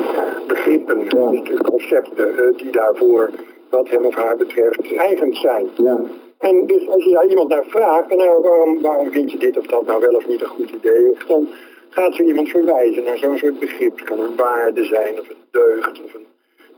begrippen, 0.48 1.00
ja. 1.08 1.30
dus 1.30 1.60
concepten 1.60 2.34
uh, 2.40 2.58
die 2.58 2.72
daarvoor, 2.72 3.30
wat 3.70 3.90
hem 3.90 4.06
of 4.06 4.16
haar 4.16 4.38
betreft, 4.38 4.94
eigen 4.96 5.34
zijn. 5.34 5.70
Ja. 5.76 6.00
En 6.38 6.66
dus 6.66 6.88
als 6.88 7.04
je 7.04 7.12
daar 7.12 7.28
iemand 7.28 7.50
naar 7.50 7.66
vraagt, 7.68 8.16
nou, 8.16 8.42
waarom, 8.42 8.82
waarom 8.82 9.12
vind 9.12 9.32
je 9.32 9.38
dit 9.38 9.58
of 9.58 9.66
dat 9.66 9.86
nou 9.86 10.02
wel 10.02 10.16
of 10.16 10.28
niet 10.28 10.42
een 10.42 10.48
goed 10.48 10.70
idee, 10.70 11.12
of 11.12 11.24
dan 11.28 11.48
gaat 11.90 12.16
zo 12.16 12.24
iemand 12.24 12.50
verwijzen 12.50 13.04
naar 13.04 13.18
zo'n 13.18 13.38
soort 13.38 13.60
begrip. 13.60 14.00
Het 14.00 14.08
kan 14.08 14.20
een 14.20 14.36
waarde 14.36 14.84
zijn 14.84 15.20
of 15.20 15.30
een 15.30 15.36
deugd. 15.52 16.04
Of 16.04 16.14
een... 16.14 16.26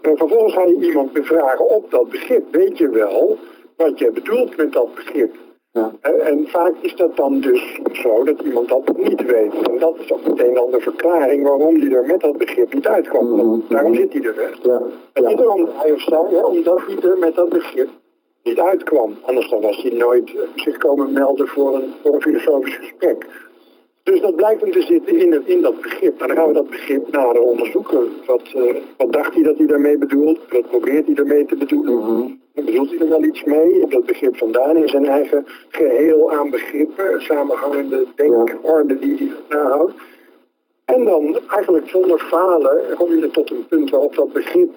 En 0.02 0.18
vervolgens 0.18 0.54
ga 0.54 0.64
je 0.66 0.78
iemand 0.80 1.14
bevragen 1.14 1.70
op 1.70 1.92
dat 1.92 2.10
begrip. 2.10 2.44
Weet 2.52 2.78
je 2.78 2.90
wel 2.90 3.38
wat 3.76 4.00
je 4.00 4.12
bedoelt 4.12 4.58
met 4.58 4.74
dat 4.74 4.96
begrip? 4.96 5.36
Ja. 5.74 5.92
En 6.02 6.48
vaak 6.48 6.74
is 6.82 6.96
dat 6.96 7.16
dan 7.16 7.40
dus 7.40 7.80
zo 7.92 8.24
dat 8.24 8.42
iemand 8.42 8.70
dat 8.70 8.98
niet 8.98 9.26
weet. 9.26 9.68
En 9.68 9.80
dat 9.80 9.98
is 10.00 10.12
ook 10.12 10.28
meteen 10.28 10.54
dan 10.54 10.72
de 10.72 10.80
verklaring 10.80 11.44
waarom 11.44 11.76
hij 11.76 11.92
er 11.92 12.06
met 12.06 12.22
dat 12.22 12.38
begrip 12.38 12.74
niet 12.74 12.88
uitkwam. 12.88 13.28
Mm 13.28 13.40
-hmm. 13.40 13.64
Daarom 13.70 13.96
zit 13.96 14.14
hij 14.14 14.22
er. 14.22 14.60
Ja. 14.64 14.82
En 15.14 15.26
niet 15.26 15.70
hij 15.74 15.92
of 15.92 16.02
zij, 16.02 16.26
hè, 16.30 16.44
omdat 16.44 16.82
hij 16.88 17.10
er 17.10 17.18
met 17.18 17.36
dat 17.36 17.50
begrip 17.50 17.90
niet 18.44 18.60
uitkwam. 18.60 19.16
Anders 19.22 19.50
dan 19.50 19.62
was 19.62 19.82
hij 19.82 19.92
nooit 19.92 20.32
zich 20.56 20.78
komen 20.78 21.12
melden 21.12 21.48
voor 21.48 21.76
een, 21.76 21.94
voor 22.02 22.14
een 22.14 22.22
filosofisch 22.22 22.76
gesprek. 22.76 23.26
Dus 24.04 24.22
dat 24.22 24.36
blijkt 24.36 24.62
hem 24.62 24.72
te 24.72 24.82
zitten 24.82 25.18
in, 25.18 25.32
het, 25.32 25.46
in 25.46 25.62
dat 25.62 25.82
begrip. 25.82 26.22
En 26.22 26.28
dan 26.28 26.36
gaan 26.36 26.48
we 26.48 26.54
dat 26.54 26.70
begrip 26.70 27.12
nader 27.12 27.42
onderzoeken. 27.42 28.08
Wat, 28.26 28.54
uh, 28.56 28.76
wat 28.98 29.14
dacht 29.14 29.34
hij 29.34 29.44
dat 29.44 29.58
hij 29.58 29.68
daarmee 29.68 29.98
bedoelt? 29.98 30.40
Wat 30.50 30.68
probeert 30.68 31.06
hij 31.06 31.16
daarmee 31.16 31.46
te 31.46 31.56
bedoelen? 31.56 31.94
Mm 31.94 32.02
-hmm. 32.02 32.42
Bedoelt 32.54 32.90
hij 32.90 33.00
er 33.00 33.10
wel 33.10 33.24
iets 33.24 33.44
mee? 33.44 33.86
Dat 33.90 34.06
begrip 34.06 34.38
vandaan 34.38 34.78
in 34.78 34.88
zijn 34.88 35.06
eigen 35.06 35.46
geheel 35.70 36.32
aan 36.32 36.50
begrippen, 36.50 37.22
samenhangende 37.22 38.06
denkorde 38.16 39.00
die 39.00 39.18
hij 39.18 39.58
nahoudt. 39.58 39.94
En 40.86 41.04
dan 41.04 41.40
eigenlijk 41.48 41.90
zonder 41.90 42.20
falen 42.20 42.82
kom 42.98 43.16
je 43.16 43.30
tot 43.32 43.52
een 43.52 43.66
punt 43.68 43.90
waarop 43.90 44.16
dat 44.16 44.34
begrip 44.34 44.72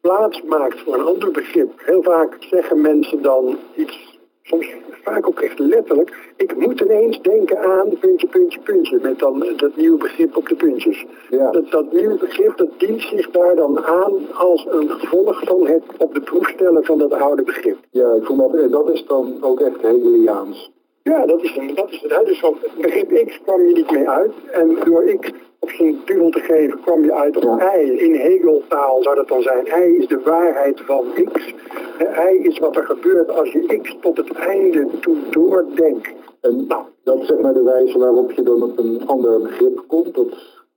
plaats 0.00 0.42
maakt 0.42 0.80
voor 0.80 0.94
een 0.94 1.06
ander 1.06 1.30
begrip. 1.30 1.72
Heel 1.76 2.02
vaak 2.02 2.36
zeggen 2.40 2.80
mensen 2.80 3.22
dan 3.22 3.58
iets, 3.74 4.11
soms 4.52 4.74
vaak 5.02 5.26
ook 5.26 5.40
echt 5.40 5.58
letterlijk, 5.58 6.32
ik 6.36 6.56
moet 6.56 6.80
ineens 6.80 7.20
denken 7.20 7.58
aan 7.58 7.98
puntje, 8.00 8.26
puntje, 8.26 8.60
puntje, 8.60 8.98
met 9.02 9.18
dan 9.18 9.44
dat 9.56 9.76
nieuwe 9.76 9.98
begrip 9.98 10.36
op 10.36 10.48
de 10.48 10.54
puntjes. 10.54 11.06
Ja. 11.30 11.50
Dat, 11.50 11.70
dat 11.70 11.92
nieuwe 11.92 12.16
begrip, 12.16 12.56
dat 12.56 12.68
dient 12.78 13.00
zich 13.00 13.30
daar 13.30 13.56
dan 13.56 13.84
aan 13.84 14.12
als 14.34 14.66
een 14.70 14.90
gevolg 14.90 15.42
van 15.44 15.66
het 15.66 15.82
op 15.98 16.14
de 16.14 16.20
proef 16.20 16.48
stellen 16.48 16.84
van 16.84 16.98
dat 16.98 17.12
oude 17.12 17.42
begrip. 17.42 17.78
Ja, 17.90 18.12
ik 18.12 18.24
vond 18.24 18.38
dat, 18.38 18.70
dat 18.70 18.90
is 18.90 19.04
dan 19.06 19.36
ook 19.40 19.60
echt 19.60 19.82
Hegeliaans. 19.82 20.70
Ja, 21.02 21.26
dat 21.26 21.42
is, 21.42 21.58
dat 21.74 21.90
is 21.90 22.00
het. 22.02 22.26
Dus 22.26 22.40
van 22.40 22.56
begrip 22.80 23.26
X 23.26 23.40
kwam 23.40 23.66
je 23.66 23.74
niet 23.74 23.90
mee 23.90 24.08
uit. 24.08 24.32
En 24.52 24.76
door 24.84 25.16
X 25.20 25.30
op 25.58 25.70
zijn 25.70 26.00
dubbel 26.04 26.30
te 26.30 26.40
geven 26.40 26.80
kwam 26.80 27.04
je 27.04 27.14
uit 27.14 27.36
op. 27.36 27.62
I. 27.76 27.98
In 27.98 28.14
Hegeltaal 28.14 29.02
zou 29.02 29.16
dat 29.16 29.28
dan 29.28 29.42
zijn. 29.42 29.66
I 29.66 29.96
is 29.96 30.06
de 30.06 30.20
waarheid 30.24 30.80
van 30.80 31.04
X. 31.32 31.54
En 31.98 32.34
I 32.34 32.44
is 32.44 32.58
wat 32.58 32.76
er 32.76 32.84
gebeurt 32.84 33.30
als 33.30 33.52
je 33.52 33.78
X 33.82 33.96
tot 34.00 34.16
het 34.16 34.32
einde 34.32 34.86
toe 35.00 35.16
doordenkt. 35.30 36.08
En 36.40 36.64
nou, 36.68 36.82
dat 37.04 37.20
is 37.20 37.26
zeg 37.26 37.38
maar 37.38 37.54
de 37.54 37.62
wijze 37.62 37.98
waarop 37.98 38.32
je 38.32 38.42
dan 38.42 38.62
op 38.62 38.78
een 38.78 39.02
ander 39.06 39.40
begrip 39.40 39.84
komt. 39.86 40.14
Dat 40.14 40.28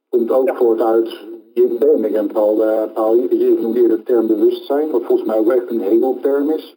komt 0.10 0.32
ook 0.32 0.48
ja. 0.48 0.56
voort 0.56 0.82
uit 0.82 1.20
wie 1.54 1.66
ik 1.66 1.80
ben. 1.80 2.04
Ik 2.04 2.14
heb 2.14 2.38
al, 2.38 2.64
al 2.94 3.16
je 3.16 3.58
noemde 3.62 3.82
eerder 3.82 3.98
de 3.98 4.04
term 4.04 4.28
bewustzijn, 4.28 4.92
wat 4.92 5.04
volgens 5.04 5.28
mij 5.28 5.38
ook 5.38 5.52
echt 5.52 5.70
een 5.70 5.82
Hegel-term 5.82 6.52
is. 6.52 6.76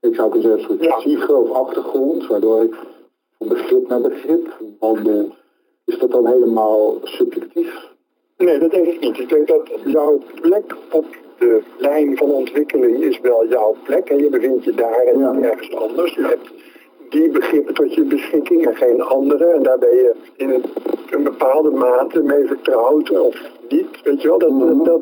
Ik 0.00 0.14
zou 0.14 0.30
kunnen 0.30 0.58
zeggen 0.58 0.70
een 0.70 0.82
soort 0.82 0.98
psyche 0.98 1.34
of 1.34 1.50
achtergrond, 1.50 2.26
waardoor 2.26 2.62
ik 2.62 2.74
van 3.38 3.48
begrip 3.48 3.88
naar 3.88 4.00
begrip 4.00 4.56
wandel. 4.78 5.34
Is 5.84 5.98
dat 5.98 6.10
dan 6.10 6.26
helemaal 6.26 6.98
subjectief? 7.02 7.88
Nee, 8.36 8.58
dat 8.58 8.70
denk 8.70 8.86
ik 8.86 9.00
niet. 9.00 9.18
Ik 9.18 9.28
denk 9.28 9.48
dat 9.48 9.70
jouw 9.84 10.20
plek 10.40 10.76
op 10.90 11.06
de 11.38 11.62
lijn 11.78 12.16
van 12.16 12.30
ontwikkeling 12.30 13.02
is 13.02 13.20
wel 13.20 13.46
jouw 13.48 13.76
plek. 13.84 14.08
En 14.08 14.18
je 14.18 14.28
bevindt 14.28 14.64
je 14.64 14.74
daar 14.74 15.02
en 15.02 15.18
ja. 15.18 15.34
ergens 15.40 15.74
anders. 15.74 16.14
Je 16.14 16.22
hebt 16.22 16.50
die 17.08 17.30
begrippen 17.30 17.74
tot 17.74 17.94
je 17.94 18.02
beschikking 18.02 18.66
en 18.66 18.76
geen 18.76 19.00
andere. 19.00 19.44
En 19.44 19.62
daar 19.62 19.78
ben 19.78 19.94
je 19.94 20.14
in 20.36 20.50
een, 20.50 20.64
een 21.10 21.22
bepaalde 21.22 21.70
mate 21.70 22.22
mee 22.22 22.46
vertrouwd 22.46 23.10
of 23.10 23.50
niet. 23.68 24.02
Weet 24.02 24.22
je 24.22 24.28
wel, 24.28 24.38
dat, 24.38 24.50
mm 24.50 24.60
-hmm. 24.60 24.84
dat, 24.84 25.00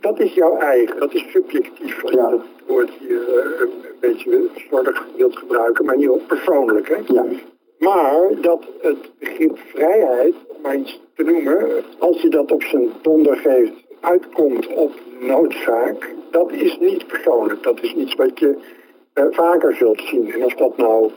dat 0.00 0.20
is 0.20 0.34
jouw 0.34 0.56
eigen. 0.56 1.00
Dat 1.00 1.14
is 1.14 1.30
subjectief. 1.30 2.02
Als 2.02 2.12
ja. 2.12 2.24
je 2.24 2.30
dat 2.30 2.46
woord 2.66 2.90
hier 2.90 3.28
uh, 3.28 3.60
een 3.60 3.70
beetje 4.00 4.48
slordig 4.54 5.06
wilt 5.16 5.36
gebruiken, 5.36 5.84
maar 5.84 5.96
niet 5.96 6.08
ook 6.08 6.26
persoonlijk. 6.26 6.88
Hè? 6.88 6.96
Ja. 7.06 7.24
Maar 7.78 8.28
dat 8.40 8.64
het 8.80 9.10
begrip 9.18 9.58
vrijheid, 9.58 10.34
om 10.48 10.56
maar 10.62 10.76
iets 10.76 11.00
te 11.14 11.22
noemen, 11.22 11.84
als 11.98 12.22
je 12.22 12.28
dat 12.28 12.52
op 12.52 12.62
zijn 12.62 12.88
donder 13.02 13.36
geeft, 13.36 13.72
uitkomt 14.00 14.66
op 14.66 14.92
noodzaak, 15.20 16.14
dat 16.30 16.52
is 16.52 16.78
niet 16.78 17.06
persoonlijk. 17.06 17.62
Dat 17.62 17.82
is 17.82 17.94
iets 17.94 18.14
wat 18.14 18.38
je 18.38 18.56
uh, 19.14 19.24
vaker 19.30 19.74
zult 19.74 20.00
zien. 20.00 20.32
En 20.32 20.44
of 20.44 20.54
dat 20.54 20.76
nou, 20.76 21.10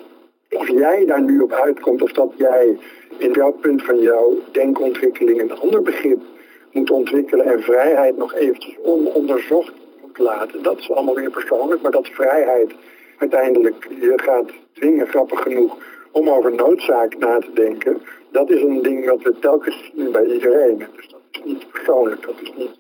of 0.52 0.68
jij 0.68 1.06
daar 1.06 1.22
nu 1.22 1.40
op 1.40 1.52
uitkomt, 1.52 2.02
of 2.02 2.12
dat 2.12 2.32
jij 2.36 2.78
in 3.18 3.32
jouw 3.32 3.52
punt 3.52 3.84
van 3.84 4.00
jouw 4.00 4.38
denkontwikkeling 4.52 5.42
een 5.42 5.60
ander 5.60 5.82
begrip 5.82 6.22
moet 6.72 6.92
ontwikkelen 6.92 7.46
en 7.46 7.62
vrijheid 7.62 8.18
nog 8.18 8.34
eventjes 8.34 8.76
ononderzocht 8.84 9.74
moet 10.02 10.18
laten, 10.18 10.64
dat 10.64 10.80
is 10.80 10.92
allemaal 10.92 11.16
weer 11.16 11.32
persoonlijk. 11.32 11.82
Maar 11.82 11.92
dat 11.92 12.08
vrijheid 12.08 12.72
uiteindelijk 13.18 13.88
je 14.00 14.14
gaat 14.16 14.52
dwingen, 14.74 15.08
grappig 15.08 15.42
genoeg, 15.42 15.78
om 16.12 16.30
over 16.30 16.56
noodzaak 16.56 17.18
na 17.18 17.40
te 17.40 17.54
denken, 17.54 18.02
dat 18.32 18.50
is 18.50 18.62
een 18.62 18.82
ding 18.82 19.06
wat 19.06 19.22
we 19.22 19.40
telkens 19.40 19.92
zien 19.96 20.12
bij 20.12 20.26
iedereen. 20.26 20.78
Dus 20.78 21.08
dat 21.08 21.22
is 21.32 21.42
niet 21.44 21.72
persoonlijk, 21.72 22.26
dat 22.26 22.36
is 22.42 22.54
niet 22.58 22.80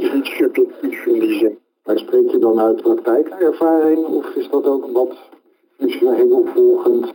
is 0.00 0.12
niet 0.12 0.26
subjectief 0.26 1.06
in 1.06 1.20
die 1.20 1.38
zin. 1.38 1.58
Maar 1.84 1.98
spreek 1.98 2.30
je 2.30 2.38
dan 2.38 2.60
uit 2.60 2.82
praktijkervaring 2.82 4.06
of 4.06 4.34
is 4.34 4.48
dat 4.50 4.66
ook 4.66 4.92
wat 4.92 5.16
functioneel 5.78 6.30
opvolgend? 6.30 7.14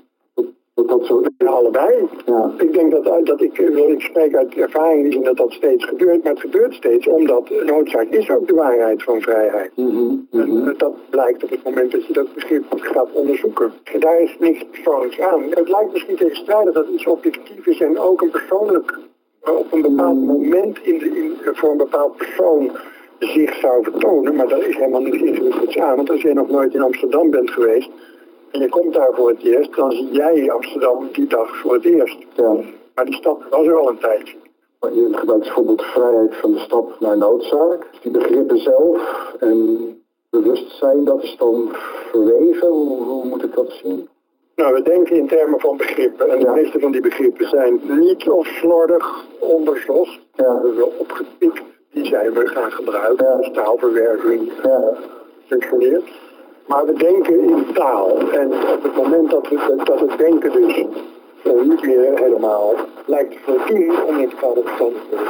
Zo 1.04 1.22
allebei. 1.46 2.08
Ja. 2.26 2.52
Ik 2.58 2.74
denk 2.74 2.92
dat, 2.92 3.26
dat 3.26 3.42
ik, 3.42 3.58
wil 3.58 3.90
ik 3.90 4.02
spreek 4.02 4.36
uit 4.36 4.56
ervaring 4.56 5.12
die 5.12 5.24
dat 5.24 5.38
dat 5.38 5.52
steeds 5.52 5.86
gebeurt, 5.86 6.24
maar 6.24 6.32
het 6.32 6.42
gebeurt 6.42 6.74
steeds 6.74 7.08
omdat 7.08 7.50
noodzaak 7.66 8.08
is 8.10 8.30
ook 8.30 8.48
de 8.48 8.54
waarheid 8.54 9.04
van 9.04 9.22
vrijheid. 9.22 9.72
Mhm, 9.76 10.16
mhm. 10.32 10.68
eh, 10.68 10.78
dat 10.78 10.94
blijkt 11.10 11.44
op 11.44 11.50
het 11.50 11.64
moment 11.64 11.92
dat 11.92 12.06
je 12.06 12.14
dat 12.14 12.34
begrip 12.34 12.64
gaat 12.70 13.12
onderzoeken. 13.14 13.72
En 13.94 14.00
daar 14.00 14.22
is 14.22 14.36
niks 14.40 14.66
persoonlijks 14.72 15.20
aan. 15.20 15.44
Het 15.50 15.70
lijkt 15.70 15.92
misschien 15.92 16.16
tegenstrijdig 16.16 16.74
dat 16.74 16.88
iets 16.88 17.06
objectief 17.06 17.66
is 17.66 17.82
en 17.82 18.00
ook 18.00 18.22
een 18.22 18.32
persoonlijk, 18.32 19.00
eh, 19.44 19.56
op 19.56 19.74
een 19.74 19.82
bepaald 19.82 20.26
moment 20.26 20.80
in 20.84 20.98
de, 20.98 21.06
in, 21.06 21.34
eh, 21.44 21.50
voor 21.54 21.72
een 21.72 21.78
bepaald 21.78 22.16
persoon 22.16 22.72
zich 23.20 23.54
zou 23.54 23.84
vertonen. 23.84 24.36
Maar 24.36 24.48
daar 24.48 24.68
is 24.68 24.76
helemaal 24.76 25.02
niks 25.02 25.22
ingewikkelds 25.22 25.78
aan. 25.78 25.96
Want 25.96 26.10
als 26.10 26.22
jij 26.22 26.34
nog 26.34 26.50
nooit 26.50 26.74
in 26.74 26.82
Amsterdam 26.82 27.30
bent 27.30 27.52
geweest 27.52 27.90
en 28.56 28.62
je 28.62 28.70
komt 28.70 28.94
daar 28.94 29.14
voor 29.14 29.30
het 29.30 29.44
eerst, 29.44 29.76
dan 29.76 29.92
zie 29.92 30.12
jij 30.12 30.52
Amsterdam 30.52 31.10
die 31.12 31.28
dag 31.28 31.58
voor 31.58 31.74
het 31.74 31.86
eerst. 31.86 32.18
Ja. 32.36 32.56
Maar 32.96 33.06
die 33.06 33.14
stad 33.14 33.38
was 33.50 33.66
er 33.66 33.80
al 33.80 33.90
een 33.90 33.98
tijdje. 33.98 34.36
Maar 34.80 34.94
Je 34.94 35.10
gebruikt 35.14 35.44
bijvoorbeeld 35.44 35.78
de 35.80 35.86
vrijheid 35.86 36.36
van 36.36 36.52
de 36.52 36.60
stap 36.60 37.00
naar 37.00 37.18
noodzaak. 37.18 37.88
Die 38.02 38.12
begrippen 38.12 38.58
zelf 38.58 39.34
en 39.40 39.88
bewustzijn, 40.30 41.04
dat 41.04 41.24
is 41.24 41.36
dan 41.38 41.70
verweven. 42.12 42.68
Hoe, 42.68 43.04
hoe 43.04 43.26
moet 43.26 43.44
ik 43.44 43.56
dat 43.56 43.72
zien? 43.84 44.08
Nou, 44.56 44.74
we 44.74 44.82
denken 44.82 45.16
in 45.16 45.28
termen 45.28 45.60
van 45.60 45.78
begrippen. 45.78 46.30
En 46.30 46.40
de 46.40 46.52
meeste 46.52 46.80
van 46.80 46.92
die 46.92 47.02
begrippen 47.02 47.48
zijn 47.50 47.82
niet 47.88 48.30
of 48.30 48.48
slordig 48.48 49.26
onderzocht. 49.40 50.20
Ja. 50.34 50.44
We 50.44 50.52
hebben 50.54 50.76
wel 50.76 50.94
opgepikt. 50.98 51.62
Die 51.92 52.06
zijn 52.06 52.34
we 52.34 52.48
gaan 52.48 52.72
gebruiken. 52.72 53.26
Ja. 53.26 53.32
als 53.32 53.52
taalverwerking 53.52 54.52
Ja. 54.64 54.94
functioneert. 55.46 56.10
Maar 56.66 56.86
we 56.86 56.94
denken 56.94 57.40
in 57.40 57.66
taal. 57.74 58.18
En 58.32 58.52
op 58.52 58.84
het 58.84 58.96
moment 58.96 59.30
dat, 59.32 59.48
we, 59.50 59.82
dat 59.84 60.00
het 60.00 60.18
denken 60.18 60.52
dus 60.52 60.86
eh, 61.44 61.62
niet 61.62 61.82
meer 61.86 62.20
helemaal 62.20 62.74
lijkt 63.06 63.32
te 63.32 63.40
voldoen 63.44 64.04
om 64.08 64.16
een 64.20 64.30
bepaalde 64.30 64.62
verstandigheden, 64.64 65.30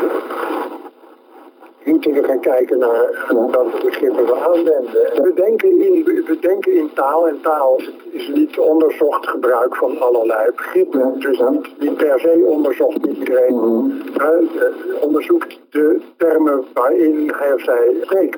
moeten 1.84 2.12
we 2.14 2.24
gaan 2.24 2.40
kijken 2.40 2.78
naar 2.80 3.26
welke 3.52 3.86
begrippen 3.86 4.26
we 4.26 4.36
aanwenden. 4.36 5.14
En 5.16 5.24
We 5.24 5.34
denken, 5.34 5.70
in, 5.70 6.04
we 6.04 6.38
denken 6.42 6.74
in 6.74 6.90
taal 6.94 7.28
en 7.28 7.42
taal 7.42 7.80
is 8.12 8.28
niet 8.28 8.60
onderzocht 8.60 9.28
gebruik 9.28 9.76
van 9.76 10.00
allerlei 10.02 10.52
begrippen. 10.56 11.20
Dus 11.20 11.40
niet, 11.50 11.80
niet 11.80 11.98
per 11.98 12.20
se 12.20 12.44
onderzocht 12.48 13.02
niet 13.06 13.18
iedereen 13.18 13.56
Mhm. 13.56 13.92
eh, 14.18 15.02
onderzoekt 15.02 15.60
de 15.70 16.02
termen 16.18 16.64
waarin 16.74 17.32
hij 17.36 17.54
of 17.54 17.62
zij 17.62 17.96
spreekt. 18.02 18.38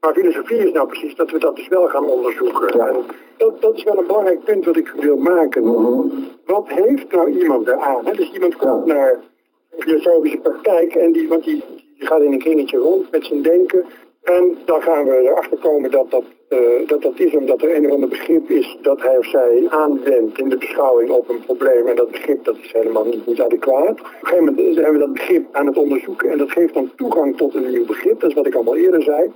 Maar 0.00 0.14
filosofie 0.14 0.56
is 0.58 0.72
nou 0.72 0.86
precies 0.86 1.14
dat 1.14 1.30
we 1.30 1.38
dat 1.38 1.56
dus 1.56 1.68
wel 1.68 1.88
gaan 1.88 2.04
onderzoeken. 2.04 2.78
Ja. 2.78 2.88
En 2.88 2.96
dat, 3.36 3.60
dat 3.62 3.76
is 3.76 3.82
wel 3.82 3.98
een 3.98 4.06
belangrijk 4.06 4.44
punt 4.44 4.64
wat 4.64 4.76
ik 4.76 4.92
wil 5.00 5.16
maken. 5.16 5.64
Mhm. 5.64 6.08
Wat 6.46 6.68
heeft 6.68 7.12
nou 7.12 7.30
iemand 7.30 7.66
eraan? 7.66 8.06
Hè? 8.06 8.12
Dus 8.12 8.32
iemand 8.32 8.56
komt 8.56 8.86
Ja. 8.86 8.94
naar 8.94 9.12
een 9.70 9.82
filosofische 9.82 10.38
praktijk 10.38 10.94
en 10.94 11.12
die, 11.12 11.28
want 11.28 11.44
die, 11.44 11.62
die 11.98 12.06
gaat 12.06 12.20
in 12.22 12.32
een 12.32 12.38
kringetje 12.38 12.76
rond 12.78 13.10
met 13.10 13.24
zijn 13.26 13.42
denken. 13.42 13.84
En 14.22 14.56
dan 14.64 14.82
gaan 14.82 15.04
we 15.04 15.16
erachter 15.16 15.58
komen 15.58 15.90
dat 15.90 16.10
dat, 16.10 16.22
eh, 16.48 16.58
dat 16.86 17.02
dat 17.02 17.18
is 17.20 17.34
omdat 17.34 17.62
er 17.62 17.76
een 17.76 17.86
of 17.86 17.92
ander 17.92 18.08
begrip 18.08 18.50
is 18.50 18.78
dat 18.82 19.02
hij 19.02 19.18
of 19.18 19.26
zij 19.26 19.66
aanwendt 19.68 20.38
in 20.38 20.48
de 20.48 20.56
beschouwing 20.56 21.10
op 21.10 21.28
een 21.28 21.44
probleem. 21.46 21.86
En 21.86 21.96
dat 21.96 22.10
begrip 22.10 22.44
dat 22.44 22.56
is 22.62 22.72
helemaal 22.72 23.04
niet, 23.04 23.26
niet 23.26 23.40
adequaat. 23.40 23.90
Op 23.90 23.98
een 23.98 24.26
gegeven 24.26 24.44
moment 24.44 24.74
zijn 24.74 24.92
we 24.92 24.98
dat 24.98 25.12
begrip 25.12 25.44
aan 25.52 25.66
het 25.66 25.76
onderzoeken 25.76 26.30
en 26.30 26.38
dat 26.38 26.50
geeft 26.50 26.74
dan 26.74 26.90
toegang 26.96 27.36
tot 27.36 27.54
een 27.54 27.70
nieuw 27.70 27.86
begrip. 27.86 28.20
Dat 28.20 28.30
is 28.30 28.36
wat 28.36 28.46
ik 28.46 28.54
allemaal 28.54 28.76
eerder 28.76 29.02
zei. 29.02 29.32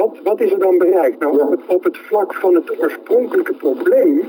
Wat, 0.00 0.18
wat 0.22 0.40
is 0.40 0.52
er 0.52 0.58
dan 0.58 0.78
bereikt? 0.78 1.18
Nou, 1.18 1.56
op, 1.66 1.84
het, 1.84 1.96
vlak 1.96 2.34
van 2.34 2.54
het 2.54 2.80
oorspronkelijke 2.80 3.54
probleem 3.54 4.28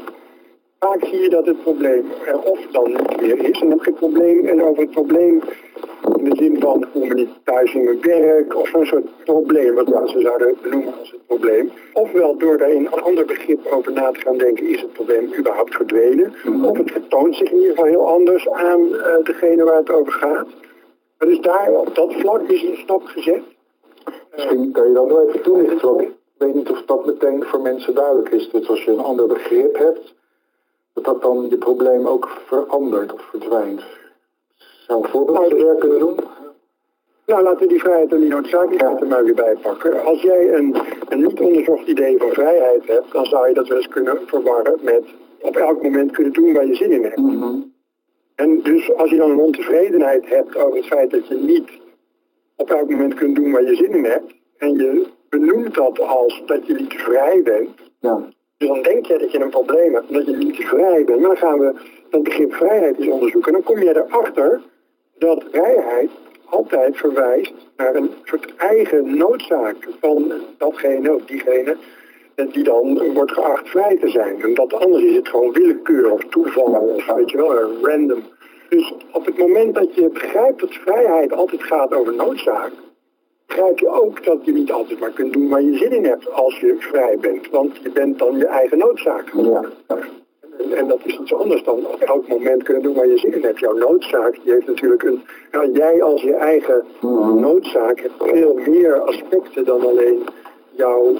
Vaak 0.79 1.05
zie 1.05 1.19
je 1.19 1.29
dat 1.29 1.45
het 1.45 1.61
probleem 1.61 2.05
er 2.25 2.39
of 2.39 2.59
dan 2.71 2.91
niet 2.91 3.21
meer 3.21 3.49
is. 3.49 3.61
En 3.61 3.79
heb 3.81 3.95
probleem 3.95 4.45
en 4.45 4.63
over 4.63 4.81
het 4.81 4.91
probleem 4.91 5.41
in 6.17 6.29
de 6.29 6.35
zin 6.35 6.59
van 6.59 6.85
hoe 6.91 7.13
niet 7.13 7.29
thuis 7.43 7.73
in 7.73 7.83
mijn 7.83 8.01
werk 8.01 8.55
of 8.55 8.67
zo'n 8.67 8.85
soort 8.85 9.23
probleem 9.23 9.73
wat 9.73 9.87
mensen 9.87 10.21
zouden 10.21 10.55
benoemen 10.61 10.93
als 10.99 11.11
het 11.11 11.25
probleem. 11.25 11.71
Ofwel 11.93 12.37
door 12.37 12.57
daar 12.57 12.71
in 12.71 12.85
een 12.85 13.01
ander 13.01 13.25
begrip 13.25 13.65
over 13.65 13.91
na 13.91 14.11
te 14.11 14.19
gaan 14.19 14.37
denken 14.37 14.67
is 14.67 14.81
het 14.81 14.93
probleem 14.93 15.33
überhaupt 15.37 15.75
verdwenen. 15.75 16.33
Of 16.63 16.77
het 16.77 16.91
vertoont 16.91 17.35
zich 17.35 17.51
in 17.51 17.57
ieder 17.57 17.69
geval 17.69 17.85
heel 17.85 18.07
anders 18.07 18.49
aan 18.49 18.95
eh, 18.95 19.23
degene 19.23 19.63
waar 19.63 19.77
het 19.77 19.91
over 19.91 20.13
gaat. 20.13 20.47
Dus 21.17 21.39
daar 21.39 21.71
op 21.71 21.95
dat 21.95 22.13
vlak 22.13 22.41
is 22.47 22.63
een 22.63 22.77
stap 22.77 23.05
gezet. 23.05 23.43
Misschien 24.35 24.71
kan 24.71 24.87
je 24.87 24.93
dan 24.93 25.07
nog 25.07 25.27
even 25.27 25.41
toelichten, 25.41 25.87
want 25.87 26.01
ik 26.01 26.11
weet 26.37 26.53
niet 26.53 26.69
of 26.69 26.83
dat 26.85 27.05
meteen 27.05 27.43
voor 27.43 27.61
mensen 27.61 27.95
duidelijk 27.95 28.29
is. 28.29 28.49
Dus 28.49 28.69
als 28.69 28.83
je 28.83 28.91
een 28.91 28.99
ander 28.99 29.27
begrip 29.27 29.77
hebt, 29.77 30.13
dat 30.93 31.03
dat 31.03 31.21
dan 31.21 31.47
je 31.49 31.57
probleem 31.57 32.07
ook 32.07 32.29
verandert 32.45 33.13
of 33.13 33.21
verdwijnt. 33.21 33.81
Zou 34.87 35.03
een 35.03 35.09
voorbeeld 35.09 35.53
er 35.53 35.75
kunnen 35.75 35.99
doen? 35.99 36.15
Nou, 37.25 37.43
laten 37.43 37.59
we 37.59 37.67
die 37.67 37.79
vrijheid 37.79 38.11
en 38.11 38.19
die 38.19 38.29
noodzakelijkheid 38.29 39.01
er 39.01 39.07
maar 39.07 39.23
weer 39.23 39.35
bij 39.35 39.55
pakken. 39.61 40.03
Als 40.03 40.21
jij 40.21 40.53
een, 40.53 40.75
een 41.09 41.21
niet 41.21 41.39
onderzocht 41.39 41.87
idee 41.87 42.17
van 42.17 42.31
vrijheid 42.31 42.87
hebt, 42.87 43.11
dan 43.11 43.25
zou 43.25 43.47
je 43.47 43.53
dat 43.53 43.67
wel 43.67 43.77
eens 43.77 43.87
kunnen 43.87 44.19
verwarren 44.25 44.79
met 44.81 45.03
op 45.41 45.55
elk 45.55 45.83
moment 45.83 46.11
kunnen 46.11 46.33
doen 46.33 46.53
waar 46.53 46.65
je 46.65 46.75
zin 46.75 46.91
in 46.91 47.03
hebt. 47.03 47.17
Mhm. 47.17 47.59
En 48.35 48.61
dus 48.63 48.95
als 48.95 49.09
je 49.09 49.17
dan 49.17 49.31
een 49.31 49.39
ontevredenheid 49.39 50.29
hebt 50.29 50.57
over 50.57 50.77
het 50.77 50.85
feit 50.85 51.11
dat 51.11 51.27
je 51.27 51.35
niet 51.35 51.69
op 52.61 52.69
elk 52.69 52.89
moment 52.89 53.13
kunt 53.13 53.35
doen 53.35 53.51
waar 53.51 53.63
je 53.63 53.75
zin 53.75 53.91
in 53.93 54.05
hebt, 54.05 54.33
en 54.57 54.75
je 54.75 55.07
benoemt 55.29 55.73
dat 55.75 55.99
als 55.99 56.41
dat 56.45 56.67
je 56.67 56.73
niet 56.73 56.93
vrij 56.93 57.41
bent, 57.43 57.69
Ja. 57.99 58.29
dus 58.57 58.67
dan 58.67 58.81
denk 58.81 59.05
je 59.05 59.17
dat 59.17 59.31
je 59.31 59.39
een 59.41 59.49
probleem 59.49 59.93
hebt, 59.93 60.07
omdat 60.07 60.25
je 60.25 60.35
niet 60.35 60.55
vrij 60.55 61.03
bent. 61.03 61.19
Maar 61.19 61.29
dan 61.29 61.37
gaan 61.37 61.59
we 61.59 61.73
dat 62.09 62.23
begrip 62.23 62.53
vrijheid 62.53 62.97
eens 62.97 63.07
onderzoeken. 63.07 63.53
En 63.53 63.61
dan 63.61 63.75
kom 63.75 63.83
je 63.83 63.95
erachter 63.95 64.61
dat 65.17 65.43
vrijheid 65.51 66.09
altijd 66.45 66.97
verwijst 66.97 67.53
naar 67.77 67.95
een 67.95 68.09
soort 68.23 68.55
eigen 68.55 69.17
noodzaak 69.17 69.87
van 69.99 70.31
datgene 70.57 71.15
of 71.15 71.25
diegene 71.25 71.77
die 72.51 72.63
dan 72.63 73.13
wordt 73.13 73.31
geacht 73.31 73.69
vrij 73.69 73.97
te 73.97 74.09
zijn. 74.09 74.41
En 74.41 74.53
dat 74.53 74.73
anders 74.73 75.03
is 75.03 75.15
het 75.15 75.27
gewoon 75.29 75.51
willekeur 75.51 76.11
of 76.11 76.23
toeval 76.29 76.63
of 76.65 77.05
weet 77.05 77.31
je 77.31 77.37
wel, 77.37 77.71
random. 77.81 78.23
Dus 78.75 78.93
op 79.11 79.25
het 79.25 79.37
moment 79.37 79.75
dat 79.75 79.95
je 79.95 80.09
begrijpt 80.09 80.59
dat 80.59 80.73
vrijheid 80.73 81.33
altijd 81.33 81.63
gaat 81.63 81.93
over 81.93 82.13
noodzaak, 82.15 82.71
begrijp 83.45 83.79
je 83.79 83.87
ook 83.87 84.25
dat 84.25 84.45
je 84.45 84.51
niet 84.51 84.71
altijd 84.71 84.99
maar 84.99 85.11
kunt 85.11 85.33
doen 85.33 85.49
waar 85.49 85.61
je 85.61 85.77
zin 85.77 85.91
in 85.91 86.05
hebt 86.05 86.31
als 86.33 86.59
je 86.59 86.75
vrij 86.79 87.17
bent. 87.21 87.49
Want 87.49 87.77
je 87.83 87.89
bent 87.89 88.19
dan 88.19 88.37
je 88.37 88.45
eigen 88.45 88.77
noodzaak. 88.77 89.31
Ja. 89.33 89.63
En, 89.87 90.73
en 90.73 90.87
dat 90.87 90.99
is 91.03 91.19
iets 91.19 91.33
anders 91.33 91.63
dan 91.63 91.85
op 91.85 91.99
elk 91.99 92.27
moment 92.27 92.63
kunnen 92.63 92.83
doen 92.83 92.95
waar 92.95 93.07
je 93.07 93.17
zin 93.17 93.33
in 93.33 93.43
hebt. 93.43 93.59
Jouw 93.59 93.77
noodzaak, 93.77 94.39
die 94.43 94.53
heeft 94.53 94.67
natuurlijk 94.67 95.03
een... 95.03 95.21
Ja, 95.51 95.65
jij 95.65 96.03
als 96.03 96.21
je 96.21 96.33
eigen 96.33 96.83
noodzaak 97.39 97.99
hebt 97.99 98.13
veel 98.17 98.59
meer 98.67 98.99
aspecten 98.99 99.65
dan 99.65 99.87
alleen 99.87 100.23
jouw 100.71 101.15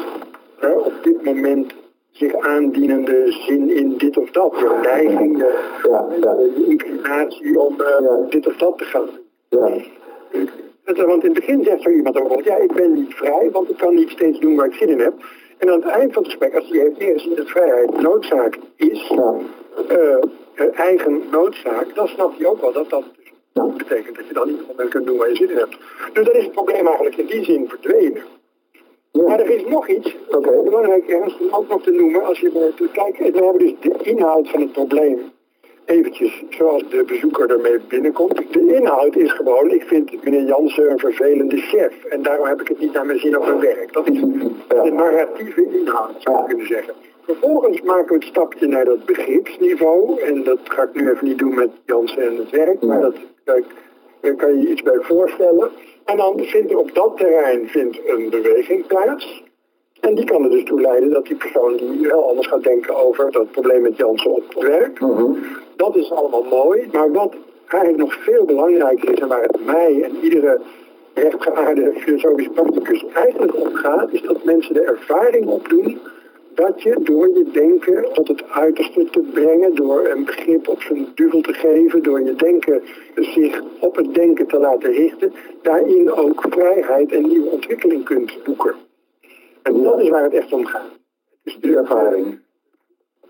hè, 0.60 0.72
op 0.72 0.94
dit 1.02 1.24
moment 1.24 1.74
zich 2.12 2.36
aandienende 2.36 3.32
zin 3.32 3.70
in 3.70 3.98
dit 3.98 4.18
of 4.18 4.32
dat. 4.32 4.54
Je 4.60 4.80
neiging, 4.82 5.38
je, 5.38 5.60
Ja, 5.90 6.08
ja. 6.22 6.36
je 6.40 6.66
inclinatie 6.68 7.60
om 7.60 7.82
eh, 7.82 8.30
dit 8.30 8.48
of 8.48 8.56
dat 8.58 8.78
te 8.78 8.84
gaan 8.84 9.10
doen. 9.50 9.84
Want 10.84 11.24
in 11.24 11.30
het 11.30 11.34
begin 11.34 11.64
zegt 11.64 11.82
zo 11.82 11.90
iemand 11.90 12.20
ook, 12.20 12.42
ja, 12.44 12.56
ik 12.58 12.74
ben 12.74 12.94
niet 12.94 13.14
vrij, 13.14 13.50
want 13.52 13.70
ik 13.70 13.78
kan 13.78 13.96
niet 13.96 14.10
steeds 14.10 14.40
doen 14.40 14.56
waar 14.56 14.66
ik 14.66 14.74
zin 14.74 14.90
in 14.90 15.00
heb. 15.00 15.14
En 15.58 15.70
aan 15.70 15.82
het 15.82 15.90
eind 15.90 16.14
van 16.14 16.24
het 16.24 16.32
gesprek, 16.32 16.56
als 16.56 16.70
hij 16.70 16.80
heeft 16.80 17.00
neergezien 17.00 17.36
dat 17.36 17.50
vrijheid 17.50 18.02
noodzaak 18.02 18.58
is, 18.76 19.08
Ja. 19.08 19.34
eh, 19.88 20.16
eh, 20.54 20.80
eigen 20.80 21.22
noodzaak, 21.32 21.96
dan 21.96 22.08
snapt 22.08 22.38
hij 22.38 22.48
ook 22.48 22.62
wel 22.62 22.74
dat 22.74 22.90
dat 22.90 23.04
dus 23.54 23.74
betekent 23.78 24.16
dat 24.16 24.28
je 24.28 24.34
dan 24.34 24.48
niet 24.48 24.78
meer 24.78 24.88
kunt 24.88 25.06
doen 25.06 25.18
waar 25.18 25.30
je 25.30 25.36
zin 25.36 25.50
in 25.50 25.58
hebt. 25.58 25.78
Dus 26.14 26.26
dan 26.26 26.34
is 26.34 26.44
het 26.44 26.52
probleem 26.52 26.86
eigenlijk 26.88 27.18
in 27.18 27.26
die 27.26 27.44
zin 27.44 27.70
verdwenen. 27.70 28.24
Maar 29.12 29.40
er 29.40 29.50
is 29.50 29.66
nog 29.66 29.88
iets, 29.88 30.18
Oké. 30.30 30.64
belangrijk 30.64 31.08
ergens 31.08 31.38
om 31.40 31.48
ook 31.52 31.68
nog 31.68 31.84
te 31.84 31.92
noemen, 31.92 32.24
als 32.24 32.40
je 32.40 32.52
maar 32.54 32.90
kijkt, 32.92 33.18
we 33.18 33.44
hebben 33.44 33.58
dus 33.58 33.74
de 33.80 33.98
inhoud 34.04 34.50
van 34.50 34.62
het 34.62 34.72
probleem 34.72 35.32
eventjes 35.86 36.44
zoals 36.50 36.84
de 36.90 37.04
bezoeker 37.08 37.50
ermee 37.50 37.80
binnenkomt. 37.88 38.54
De 38.54 38.76
inhoud 38.76 39.16
is 39.16 39.32
gewoon, 39.32 39.72
ik 39.72 39.84
vind 39.84 40.24
meneer 40.24 40.44
Jansen 40.44 40.92
een 40.92 41.00
vervelende 41.00 41.58
chef. 41.58 42.04
En 42.04 42.22
daarom 42.22 42.48
heb 42.48 42.62
ik 42.62 42.68
het 42.68 42.80
niet 42.80 42.94
naar 42.94 43.06
mijn 43.06 43.20
zin 43.20 43.38
op 43.38 43.46
mijn 43.46 43.60
werk. 43.60 43.94
Dat 43.94 44.08
is 44.08 44.20
de 44.68 44.92
narratieve 44.92 45.80
inhoud, 45.80 46.14
zou 46.18 46.38
je 46.38 46.48
kunnen 46.48 46.68
zeggen. 46.68 46.94
Vervolgens 47.22 47.82
maken 47.82 48.08
we 48.08 48.14
het 48.14 48.24
stapje 48.24 48.68
naar 48.68 48.86
dat 48.86 49.06
begripsniveau. 49.06 50.22
En 50.22 50.44
dat 50.44 50.60
ga 50.64 50.84
ik 50.84 50.94
nu 50.94 51.10
even 51.10 51.28
niet 51.28 51.38
doen 51.38 51.56
met 51.56 51.70
Jansen 51.86 52.28
en 52.28 52.38
het 52.38 52.50
werk. 52.50 52.82
Maar 52.82 53.02
dat, 53.02 53.16
daar 53.44 54.36
kan 54.36 54.50
je 54.50 54.62
je 54.62 54.70
iets 54.70 54.82
bij 54.82 55.00
voorstellen. 55.02 55.70
En 56.12 56.18
dan 56.18 56.34
vindt 56.38 56.72
er 56.72 56.78
op 56.78 56.96
dat 56.96 57.18
terrein 57.18 57.68
vindt 57.68 58.00
een 58.06 58.30
beweging 58.30 58.88
plaats. 58.88 59.44
En 60.00 60.16
die 60.16 60.26
kan 60.26 60.44
er 60.44 60.50
dus 60.50 60.64
toe 60.64 60.82
leiden 60.82 61.10
dat 61.10 61.26
die 61.26 61.36
persoon 61.36 61.78
die 61.78 62.08
heel 62.08 62.30
anders 62.30 62.48
gaat 62.48 62.64
denken 62.64 62.96
over 62.96 63.32
dat 63.32 63.52
probleem 63.52 63.82
met 63.82 63.98
Jansen 63.98 64.32
op 64.32 64.44
het 64.48 64.64
werk. 64.64 65.00
Mhm. 65.00 65.34
Dat 65.76 65.96
is 65.96 66.12
allemaal 66.12 66.44
mooi, 66.44 66.90
maar 66.92 67.12
wat 67.12 67.36
eigenlijk 67.68 68.04
nog 68.04 68.14
veel 68.14 68.46
belangrijker 68.46 69.12
is 69.14 69.20
en 69.20 69.28
waar 69.28 69.44
het 69.44 69.66
mij 69.66 70.02
en 70.04 70.12
iedere 70.22 70.62
rechtgeaarde 71.14 71.94
filosofische 71.96 72.52
practicus 72.52 73.06
eigenlijk 73.14 73.56
om 73.56 73.74
gaat, 73.74 74.12
is 74.12 74.22
dat 74.22 74.44
mensen 74.44 74.74
de 74.74 74.84
ervaring 74.84 75.46
opdoen 75.46 76.00
dat 76.56 76.82
je 76.82 77.00
door 77.04 77.30
je 77.38 77.50
denken 77.52 78.14
tot 78.14 78.28
het 78.28 78.50
uiterste 78.50 79.04
te 79.10 79.20
brengen, 79.20 79.76
door 79.76 80.08
een 80.08 80.26
begrip 80.26 80.68
op 80.68 80.82
zijn 80.82 81.08
duvel 81.16 81.42
te 81.42 81.54
geven, 81.54 82.04
door 82.04 82.22
je 82.22 82.36
denken 82.36 82.82
zich 83.16 83.62
op 83.80 83.96
het 83.96 84.14
denken 84.14 84.48
te 84.48 84.60
laten 84.60 84.92
richten, 84.92 85.34
daarin 85.62 86.12
ook 86.12 86.46
vrijheid 86.50 87.12
en 87.12 87.28
nieuwe 87.28 87.50
ontwikkeling 87.50 88.04
kunt 88.04 88.44
boeken. 88.44 88.76
En 89.64 89.84
dat 89.84 90.02
is 90.02 90.10
waar 90.10 90.24
het 90.24 90.34
echt 90.34 90.54
om 90.54 90.66
gaat. 90.66 91.00
Dus 91.44 91.58
de 91.60 91.76
ervaring. 91.76 92.40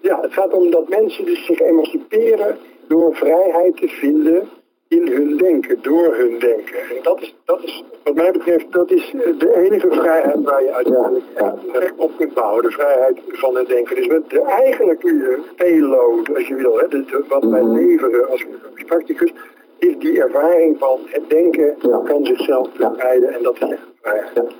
Ja, 0.01 0.21
het 0.21 0.33
gaat 0.33 0.53
om 0.53 0.71
dat 0.71 0.89
mensen 0.89 1.25
dus 1.25 1.45
zich 1.45 1.59
emanciperen 1.59 2.57
door 2.87 3.15
vrijheid 3.15 3.77
te 3.77 3.87
vinden 3.87 4.49
in 4.87 5.07
hun 5.07 5.37
denken, 5.37 5.81
door 5.81 6.15
hun 6.15 6.39
denken. 6.39 6.79
En 6.79 7.03
dat 7.03 7.21
is, 7.21 7.35
dat 7.45 7.63
is 7.63 7.83
wat 8.03 8.15
mij 8.15 8.31
betreft, 8.31 8.71
dat 8.71 8.91
is 8.91 9.11
de 9.37 9.55
enige 9.55 9.87
vrijheid 9.91 10.43
waar 10.43 10.63
je 10.63 10.73
uiteindelijk 10.73 11.25
ja, 11.37 11.55
op 11.95 12.11
kunt 12.17 12.33
bouwen. 12.33 12.63
De 12.63 12.71
vrijheid 12.71 13.19
van 13.27 13.55
het 13.55 13.67
denken. 13.67 13.95
Dus 13.95 14.07
met 14.07 14.29
de 14.29 14.41
eigenlijke 14.41 15.39
payload, 15.55 16.35
als 16.35 16.47
je 16.47 16.55
wil, 16.55 16.77
hè, 16.77 16.87
de, 16.87 17.23
wat 17.27 17.43
wij 17.43 17.61
mhm. 17.61 17.73
leveren 17.73 18.29
als 18.29 18.45
practicus, 18.85 19.33
is 19.77 19.97
die 19.97 20.21
ervaring 20.21 20.77
van 20.77 20.99
het 21.05 21.29
denken 21.29 21.75
ja. 21.81 21.97
kan 21.97 22.25
zichzelf 22.25 22.71
bevrijden. 22.77 23.33
En 23.33 23.43
dat 23.43 23.55
is 23.55 23.61
echt 23.61 23.87
vrijheid. 24.01 24.53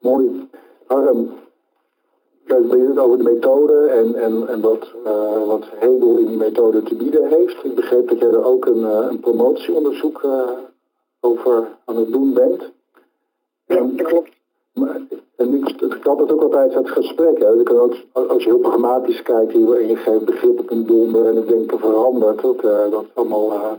Mooi. 0.00 0.48
Harm, 0.86 1.30
je 2.46 2.86
het 2.88 2.98
over 2.98 3.18
de 3.18 3.24
methode 3.24 3.86
en, 3.86 4.14
en, 4.14 4.48
en 4.48 4.60
wat, 4.60 4.92
uh, 5.06 5.46
wat 5.46 5.64
Hegel 5.74 6.16
in 6.18 6.26
die 6.26 6.36
methode 6.36 6.82
te 6.82 6.94
bieden 6.94 7.28
heeft. 7.28 7.64
Ik 7.64 7.74
begreep 7.74 8.08
dat 8.08 8.18
jij 8.18 8.28
er 8.28 8.44
ook 8.44 8.66
een, 8.66 8.80
uh, 8.80 9.06
een 9.10 9.20
promotieonderzoek 9.20 10.22
uh, 10.22 10.48
over 11.24 11.68
aan 11.84 11.96
het 11.96 12.12
doen 12.12 12.34
bent. 12.34 12.72
Ja, 13.66 13.86
dat 13.92 14.06
klopt. 14.06 14.30
En 15.36 15.54
ik, 15.54 15.80
ik 15.80 16.02
had 16.02 16.18
het 16.18 16.32
ook 16.32 16.42
altijd 16.42 16.74
het 16.74 16.90
gesprek. 16.90 17.38
Hè. 17.38 17.48
Je 17.48 17.62
kan 17.62 17.76
ook, 17.76 17.94
als 18.12 18.44
je 18.44 18.50
heel 18.50 18.58
pragmatisch 18.58 19.22
kijkt 19.22 19.52
en 19.52 19.88
je 19.88 19.96
geeft 19.96 20.24
begrip 20.24 20.58
op 20.58 20.70
een 20.70 20.86
donder 20.86 21.26
en 21.26 21.36
het 21.36 21.48
denken 21.48 21.78
verandert. 21.78 22.42
Dat, 22.42 22.60
dat 22.90 23.02
is 23.02 23.14
allemaal 23.14 23.78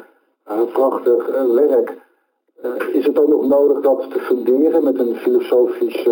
prachtig 0.73 1.25
werk. 1.53 1.97
is 2.93 3.05
het 3.05 3.19
ook 3.19 3.27
nog 3.27 3.47
nodig 3.47 3.79
dat 3.79 4.11
te 4.11 4.19
funderen 4.19 4.83
met 4.83 4.99
een 4.99 5.15
filosofische 5.15 6.11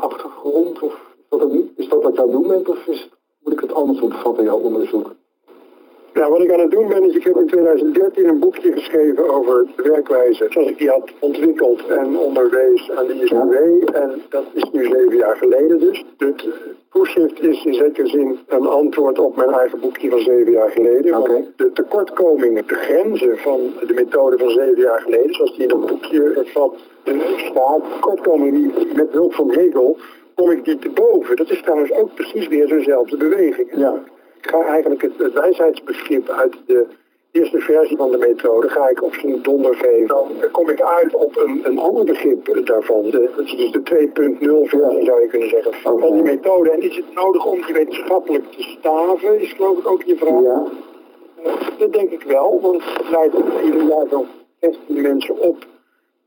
achtergrond? 0.00 0.82
Of 0.82 1.10
dat 1.38 1.52
niet? 1.52 1.70
Is 1.76 1.88
dat 1.88 2.02
wat 2.02 2.14
jij 2.14 2.24
aan 2.24 2.30
doen 2.30 2.46
bent 2.46 2.68
of 2.68 2.86
is, 2.86 3.08
moet 3.42 3.52
ik 3.52 3.60
het 3.60 3.74
anders 3.74 4.00
opvatten, 4.00 4.44
jouw 4.44 4.58
onderzoek? 4.58 5.14
Nou, 6.20 6.32
wat 6.32 6.42
ik 6.42 6.52
aan 6.52 6.60
het 6.60 6.70
doen 6.70 6.88
ben 6.88 7.04
is, 7.04 7.14
ik 7.14 7.24
heb 7.24 7.36
in 7.36 7.46
2013 7.46 8.28
een 8.28 8.38
boekje 8.38 8.72
geschreven 8.72 9.30
over 9.34 9.66
de 9.76 9.82
werkwijze 9.82 10.46
zoals 10.50 10.68
ik 10.68 10.78
die 10.78 10.88
had 10.88 11.10
ontwikkeld 11.18 11.86
en 11.86 12.16
onderwees 12.16 12.90
aan 12.90 13.06
de 13.06 13.14
ISW. 13.14 13.94
En 13.96 14.22
dat 14.28 14.44
is 14.52 14.70
nu 14.72 14.84
zeven 14.84 15.16
jaar 15.16 15.36
geleden 15.36 15.78
dus. 15.78 16.04
Het 16.18 16.48
proefschrift 16.88 17.42
is 17.42 17.64
in 17.64 17.74
zekere 17.74 18.06
zin 18.08 18.38
een 18.48 18.66
antwoord 18.66 19.18
op 19.18 19.36
mijn 19.36 19.50
eigen 19.50 19.80
boekje 19.80 20.10
van 20.10 20.20
zeven 20.20 20.52
jaar 20.52 20.70
geleden. 20.70 21.18
Okay. 21.18 21.48
De 21.56 21.72
tekortkomingen, 21.72 22.66
de 22.66 22.74
grenzen 22.74 23.38
van 23.38 23.60
de 23.86 23.94
methode 23.94 24.38
van 24.38 24.50
zeven 24.50 24.80
jaar 24.80 25.00
geleden, 25.00 25.34
zoals 25.34 25.56
die 25.56 25.62
in 25.62 25.68
dat 25.68 25.86
boekje 25.86 26.42
vat, 26.44 26.74
staat, 27.36 27.82
tekortkomingen 27.94 28.54
die 28.54 28.86
met 28.94 29.12
hulp 29.12 29.34
van 29.34 29.50
Hegel 29.50 29.96
kom 30.34 30.50
ik 30.50 30.64
die 30.64 30.78
te 30.78 30.88
boven. 30.88 31.36
Dat 31.36 31.50
is 31.50 31.62
trouwens 31.62 31.92
ook 31.92 32.14
precies 32.14 32.48
weer 32.48 32.68
zo'nzelfde 32.68 33.16
beweging. 33.16 33.68
Ja. 33.74 34.02
Ik 34.42 34.50
ga 34.50 34.64
eigenlijk 34.64 35.02
het, 35.02 35.12
het 35.18 35.32
wijsheidsbegrip 35.32 36.28
uit 36.28 36.56
de 36.66 36.86
eerste 37.30 37.58
versie 37.58 37.96
van 37.96 38.10
de 38.10 38.18
methode 38.18 38.68
ga 38.68 38.88
ik 38.88 39.02
op 39.02 39.14
zijn 39.14 39.42
donder 39.42 39.74
geven. 39.74 40.06
Dan 40.06 40.50
kom 40.52 40.68
ik 40.68 40.80
uit 40.80 41.14
op 41.14 41.36
een, 41.36 41.60
een 41.62 41.78
ander 41.78 42.04
begrip 42.04 42.66
daarvan. 42.66 43.10
De, 43.10 43.30
dat 43.36 43.44
is 43.44 43.56
dus 43.56 43.70
de 43.70 43.80
2.0 43.80 44.68
versie 44.68 45.04
zou 45.04 45.20
je 45.20 45.26
kunnen 45.28 45.48
zeggen 45.48 45.72
van 45.74 46.12
die 46.12 46.22
methode. 46.22 46.70
En 46.70 46.82
is 46.82 46.96
het 46.96 47.14
nodig 47.14 47.46
om 47.46 47.62
die 47.62 47.74
wetenschappelijk 47.74 48.52
te 48.52 48.62
staven, 48.62 49.40
is 49.40 49.52
geloof 49.52 49.78
ik 49.78 49.88
ook 49.88 50.02
je 50.02 50.16
vraag. 50.16 50.42
Ja. 50.42 50.64
Uh, 51.44 51.52
dat 51.78 51.92
denk 51.92 52.10
ik 52.10 52.22
wel, 52.22 52.60
want 52.60 52.82
het 52.84 53.10
leidt 53.10 53.34
ieder 53.64 53.82
jaar 53.82 54.06
zo'n 54.10 54.26
16 54.60 55.00
mensen 55.00 55.38
op 55.38 55.56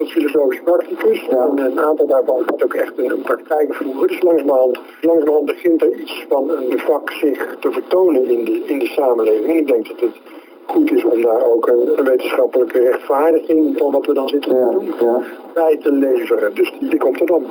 filosofisch 0.08 0.62
practicus. 0.64 1.28
En 1.28 1.58
een 1.58 1.80
aantal 1.80 2.08
daarvan 2.08 2.44
gaat 2.46 2.64
ook 2.64 2.74
echt 2.74 2.98
een, 2.98 3.22
praktijk 3.22 3.74
voeren. 3.74 4.08
Dus 4.08 4.22
langzamerhand, 4.22 4.80
langzamerhand 5.02 5.46
begint 5.46 5.82
er 5.82 5.94
iets 5.94 6.26
van 6.30 6.50
een 6.50 6.80
vak 6.80 7.12
zich 7.12 7.56
te 7.60 7.72
vertonen 7.72 8.26
in 8.30 8.46
de, 8.46 8.64
in 8.66 8.80
de 8.80 8.86
samenleving. 8.86 9.46
En 9.46 9.58
ik 9.58 9.68
denk 9.68 9.88
dat 9.88 10.00
het 10.00 10.20
goed 10.66 10.92
is 10.92 11.04
om 11.04 11.22
daar 11.22 11.46
ook 11.46 11.68
een, 11.68 12.04
wetenschappelijke 12.04 12.80
rechtvaardiging 12.80 13.78
van 13.78 13.92
wat 13.92 14.06
we 14.06 14.14
dan 14.14 14.30
zitten 14.30 14.52
te 14.52 14.70
doen 14.72 14.94
ja. 15.00 15.22
bij 15.54 15.78
te 15.78 15.92
leveren. 15.92 16.56
Dus 16.56 16.74
die, 16.80 16.98
komt 16.98 17.20
er 17.20 17.26
dan. 17.26 17.46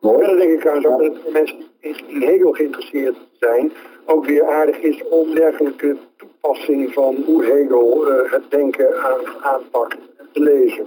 Mooi. 0.00 0.22
En 0.22 0.28
dan 0.28 0.38
denk 0.38 0.52
ik 0.52 0.60
trouwens 0.60 0.86
ook 0.86 0.98
dat 0.98 1.32
mensen 1.32 1.56
die 1.80 1.94
in 2.06 2.22
Hegel 2.22 2.52
geïnteresseerd 2.52 3.16
zijn, 3.40 3.72
ook 4.06 4.26
weer 4.26 4.44
aardig 4.44 4.78
is 4.78 5.02
om 5.10 5.34
dergelijke 5.34 5.96
toepassing 6.16 6.92
van 6.92 7.16
hoe 7.26 7.44
Hegel 7.44 8.10
uh, 8.10 8.32
het 8.32 8.42
denken 8.48 9.02
aan, 9.02 9.20
aanpakt 9.42 9.96
te 10.32 10.40
lezen. 10.40 10.86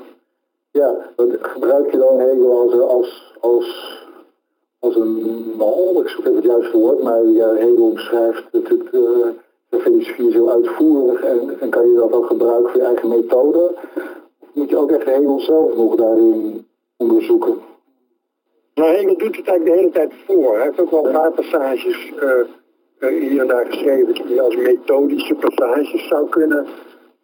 Ja, 0.72 1.12
wat 1.16 1.28
gebruik 1.42 1.92
je 1.92 1.98
dan 1.98 2.20
Hegel 2.20 2.60
als, 2.60 2.74
als, 2.74 3.34
als, 3.40 4.00
als 4.80 4.96
een 4.96 5.44
mal? 5.58 6.02
Ik 6.02 6.08
zoek 6.08 6.26
even 6.26 6.36
het 6.36 6.46
juiste 6.46 6.78
woord, 6.78 7.04
maar 7.04 7.26
ja, 7.26 7.54
Hegel 7.54 7.94
beschrijft 7.94 8.44
natuurlijk 8.52 8.92
uh, 8.92 9.28
de 9.70 9.80
filosofie 9.80 10.32
zo 10.32 10.48
uitvoerig 10.48 11.24
en, 11.24 11.60
en 11.60 11.70
kan 11.70 11.90
je 11.90 11.96
dat 11.96 12.12
ook 12.12 12.26
gebruiken 12.26 12.72
voor 12.72 12.80
je 12.82 12.88
eigen 12.88 13.10
methode? 13.10 13.76
Of 14.40 14.50
moet 14.54 14.70
je 14.70 14.78
ook 14.78 14.92
echt 14.92 15.06
Hegel 15.06 15.40
zelf 15.40 15.76
nog 15.76 15.96
daarin 15.96 16.68
onderzoeken? 16.98 17.56
Nou, 18.76 18.90
Hegel 18.90 19.18
doet 19.18 19.36
het 19.36 19.48
eigenlijk 19.48 19.66
de 19.66 19.72
hele 19.72 19.92
tijd 19.92 20.14
voor. 20.26 20.56
Hij 20.56 20.64
heeft 20.64 20.80
ook 20.80 20.92
wel 20.92 21.06
een 21.06 21.12
paar 21.12 21.32
passages 21.32 22.12
uh, 23.00 23.08
hier 23.08 23.42
en 23.42 23.48
daar 23.48 23.66
geschreven 23.66 24.14
die 24.14 24.34
je 24.34 24.42
als 24.42 24.56
methodische 24.56 25.36
passages 25.36 26.08
zou 26.08 26.30
kunnen 26.30 26.68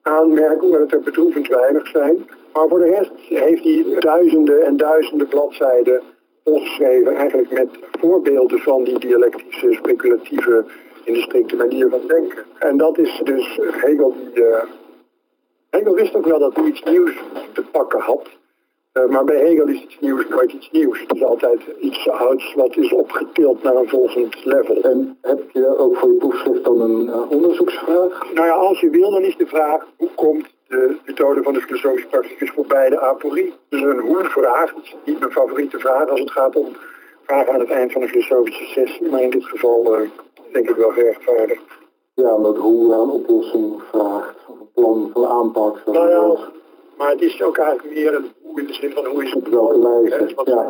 aanmerken, 0.08 0.60
hoewel 0.60 0.80
het 0.80 0.92
er 0.92 1.00
bedroevend 1.00 1.48
weinig 1.48 1.88
zijn. 1.88 2.30
Maar 2.54 2.68
voor 2.68 2.80
de 2.80 2.90
rest 2.90 3.12
heeft 3.16 3.64
hij 3.64 3.86
duizenden 4.00 4.66
en 4.66 4.78
duizenden 4.78 5.28
bladzijden 5.28 6.02
volgeschreven, 6.44 7.16
eigenlijk 7.16 7.52
met 7.52 7.70
voorbeelden 8.00 8.60
van 8.60 8.84
die 8.84 9.00
dialectische, 9.00 9.74
speculatieve, 9.74 10.66
in 11.04 11.14
de 11.14 11.22
strikte 11.22 11.56
manier 11.56 11.90
van 11.90 12.02
denken. 12.08 12.46
En 12.60 12.78
dat 12.78 12.98
is 12.98 13.22
dus 13.24 13.60
Hegel 13.72 14.14
die... 14.34 14.44
Uh, 14.44 14.64
Hegel 15.70 15.94
wist 15.94 16.16
ook 16.16 16.26
wel 16.26 16.40
dat 16.40 16.56
hij 16.56 16.66
iets 16.66 16.84
nieuws 16.84 17.24
te 17.54 17.64
pakken 17.72 18.00
had. 18.00 18.28
Uh, 18.98 19.06
maar 19.06 19.24
bij 19.24 19.36
Hegel 19.36 19.68
is 19.68 19.82
iets 19.82 20.00
nieuws 20.00 20.28
nooit 20.28 20.52
iets 20.52 20.72
nieuws. 20.72 21.00
Het 21.00 21.14
is 21.14 21.24
altijd 21.24 21.60
iets 21.80 22.10
ouds 22.10 22.54
wat 22.54 22.78
is 22.78 22.94
opgetild 22.94 23.64
naar 23.64 23.76
een 23.76 23.90
volgend 23.90 24.46
level. 24.46 24.82
En 24.82 25.18
heb 25.22 25.40
je 25.52 25.78
ook 25.78 25.98
voor 25.98 26.10
je 26.10 26.18
proefschrift 26.18 26.64
dan 26.64 26.82
een 26.82 27.06
uh, 27.06 27.32
onderzoeksvraag? 27.32 28.34
Nou 28.34 28.48
ja, 28.48 28.54
als 28.54 28.80
je 28.80 28.90
wil, 28.90 29.12
dan 29.12 29.22
is 29.22 29.38
de 29.38 29.48
vraag 29.48 29.88
hoe 29.98 30.10
komt 30.16 30.46
de 30.68 30.96
methode 31.06 31.44
van 31.44 31.54
de 31.54 31.62
filosofische 31.62 32.08
practicus 32.08 32.50
voorbij 32.50 32.90
de 32.90 33.00
aporie. 33.00 33.54
Dus 33.70 33.82
een 33.82 34.00
hoe-vraag, 34.00 34.74
dat 34.74 34.84
is 34.84 34.96
niet 35.06 35.20
mijn 35.20 35.32
favoriete 35.32 35.80
vraag 35.80 36.10
als 36.10 36.20
het 36.20 36.32
gaat 36.32 36.56
om 36.56 36.68
vragen 37.24 37.54
aan 37.54 37.60
het 37.60 37.70
eind 37.70 37.92
van 37.92 38.02
een 38.02 38.08
filosofische 38.08 38.66
sessie, 38.66 39.10
maar 39.10 39.22
in 39.22 39.30
dit 39.30 39.46
geval 39.46 40.00
uh, 40.00 40.10
denk 40.52 40.70
ik 40.70 40.76
wel 40.76 40.90
gerechtvaardigd. 40.90 41.62
Ja, 42.14 42.34
omdat 42.34 42.58
hoe 42.58 42.94
een 42.94 43.10
oplossing 43.10 43.82
vraagt, 43.92 44.36
of 44.48 44.60
een 44.60 44.72
plan 44.74 45.10
van 45.14 45.26
aanpak. 45.26 45.82
Nou 45.86 46.10
ja, 46.10 46.38
maar 46.98 47.10
het 47.10 47.22
is 47.22 47.42
ook 47.42 47.58
eigenlijk 47.58 47.96
meer 47.96 48.16
een 48.16 48.32
hoe 48.58 48.60
in 48.60 48.68
de 48.68 48.74
zin 48.74 48.92
van 48.92 49.06
hoe 49.06 49.24
is 49.24 49.34
het 49.34 49.50
welke 49.50 49.80
wijze. 49.80 50.36
Wat, 50.36 50.48
ja. 50.48 50.70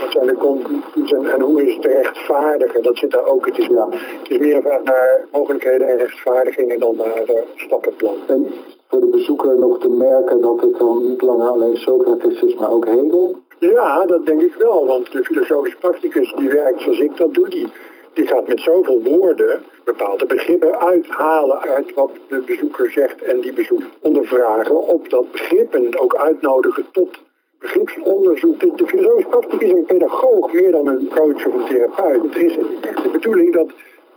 wat 0.00 0.12
zijn 0.12 0.26
de 0.26 0.34
conclusies 0.34 1.12
en, 1.12 1.26
en, 1.26 1.40
hoe 1.40 1.66
is 1.66 1.72
het 1.72 1.82
te 1.82 1.88
rechtvaardigen? 1.88 2.82
Dat 2.82 2.96
zit 2.96 3.10
daar 3.10 3.26
ook. 3.26 3.46
Het 3.46 3.58
is, 3.58 3.66
ja. 3.66 3.88
het 3.90 4.30
is 4.30 4.38
meer 4.38 4.56
een 4.56 4.62
vraag 4.62 4.82
naar 4.82 5.26
mogelijkheden 5.32 5.88
en 5.88 5.96
rechtvaardigingen 5.96 6.80
dan 6.80 6.96
naar 6.96 7.22
uh, 7.30 7.36
stappenplan. 7.56 8.16
En 8.26 8.46
voor 8.88 9.00
de 9.00 9.06
bezoeker 9.06 9.58
nog 9.58 9.78
te 9.78 9.88
merken 9.88 10.40
dat 10.40 10.60
het 10.60 10.78
dan 10.78 11.08
niet 11.08 11.22
langer 11.22 11.48
alleen 11.48 11.76
Socrates 11.76 12.42
is, 12.42 12.54
maar 12.54 12.70
ook 12.70 12.86
Hegel? 12.86 13.36
Ja, 13.58 14.06
dat 14.06 14.26
denk 14.26 14.40
ik 14.40 14.54
wel, 14.54 14.86
want 14.86 15.12
de 15.12 15.24
filosofisch 15.24 15.76
practicus 15.76 16.34
die 16.36 16.48
werkt 16.48 16.80
zoals 16.80 16.98
ik 16.98 17.16
dat 17.16 17.34
doe, 17.34 17.48
die, 17.48 17.66
die 18.12 18.26
gaat 18.26 18.48
met 18.48 18.60
zoveel 18.60 19.02
woorden 19.02 19.62
bepaalde 19.84 20.26
begrippen 20.26 20.80
uithalen 20.80 21.60
uit 21.60 21.94
wat 21.94 22.10
de 22.28 22.38
bezoeker 22.38 22.90
zegt 22.90 23.22
en 23.22 23.40
die 23.40 23.52
bezoeker 23.52 23.88
ondervragen 24.00 24.86
op 24.86 25.10
dat 25.10 25.32
begrip 25.32 25.74
en 25.74 25.98
ook 25.98 26.16
uitnodigen 26.16 26.86
tot 26.92 27.18
begripsonderzoek. 27.58 28.60
De, 28.60 28.72
de 28.76 29.24
practicus 29.28 29.68
is 29.68 29.72
een 29.72 29.84
pedagoog 29.84 30.52
meer 30.52 30.70
dan 30.70 30.86
een 30.86 31.08
coach 31.14 31.46
of 31.46 31.54
een 31.54 31.64
therapeut. 31.64 32.22
Het 32.22 32.36
is 32.36 32.54
de 32.54 33.08
bedoeling 33.12 33.52
dat 33.52 33.70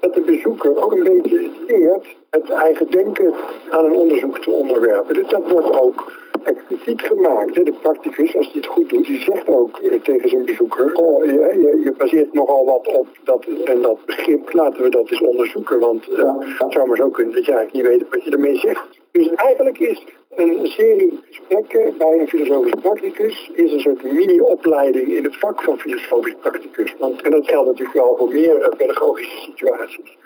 dat 0.04 0.14
de 0.14 0.22
bezoeker 0.22 0.84
ook 0.84 0.92
een 0.92 1.04
beetje 1.04 1.50
leert 1.68 2.06
het 2.30 2.50
eigen 2.50 2.92
denken 2.92 3.34
aan 3.70 3.86
een 3.86 3.96
onderzoek 3.96 4.40
te 4.40 4.50
onderwerpen. 4.50 5.14
Dus 5.14 5.28
dat 5.28 5.52
wordt 5.52 5.80
ook 5.80 6.12
expliciet 6.44 7.02
gemaakt. 7.02 7.66
De 7.66 7.74
practicus, 7.82 8.36
als 8.36 8.46
hij 8.46 8.56
het 8.56 8.66
goed 8.66 8.90
doet, 8.90 9.06
die 9.06 9.22
zegt 9.22 9.48
ook 9.48 9.80
tegen 10.04 10.30
zijn 10.30 10.46
bezoeker... 10.46 10.94
Oh, 10.94 11.26
je, 11.26 11.82
je, 11.84 11.94
baseert 11.98 12.34
nogal 12.34 12.66
wat 12.66 12.88
op 12.88 13.08
dat 13.24 13.46
en 13.66 13.82
dat 13.82 14.06
begrip, 14.06 14.54
laten 14.54 14.84
we 14.84 14.90
dat 14.90 15.10
eens 15.10 15.22
onderzoeken. 15.22 15.80
Want 15.80 16.10
uh, 16.10 16.34
het 16.40 16.72
zou 16.74 16.88
maar 16.88 16.98
zo 16.98 17.10
kunnen 17.10 17.36
dat 17.36 17.46
je 17.46 17.54
eigenlijk 17.54 17.90
niet 17.90 18.00
weet 18.00 18.10
wat 18.10 18.24
je 18.24 18.32
ermee 18.32 18.58
zegt. 18.58 19.03
Dus 19.14 19.28
eigenlijk 19.28 19.80
is 19.80 20.04
een 20.30 20.68
serie 20.68 21.20
gesprekken 21.30 21.98
bij 21.98 22.20
een 22.20 22.28
filosofisch 22.28 22.82
practicus 22.82 23.52
is 23.54 23.72
een 23.72 23.80
soort 23.80 24.04
mini-opleiding 24.04 25.08
in 25.08 25.24
het 25.24 25.40
vak 25.40 25.62
van 25.62 25.80
filosofisch 25.80 26.36
practicus. 26.40 26.96
Want, 27.00 27.22
en 27.22 27.32
dat 27.32 27.48
geldt 27.48 27.68
natuurlijk 27.68 27.98
wel 27.98 28.18
voor 28.18 28.32
meer 28.32 28.62
eh, 28.62 28.78
pedagogische 28.78 29.38
situaties. 29.38 30.18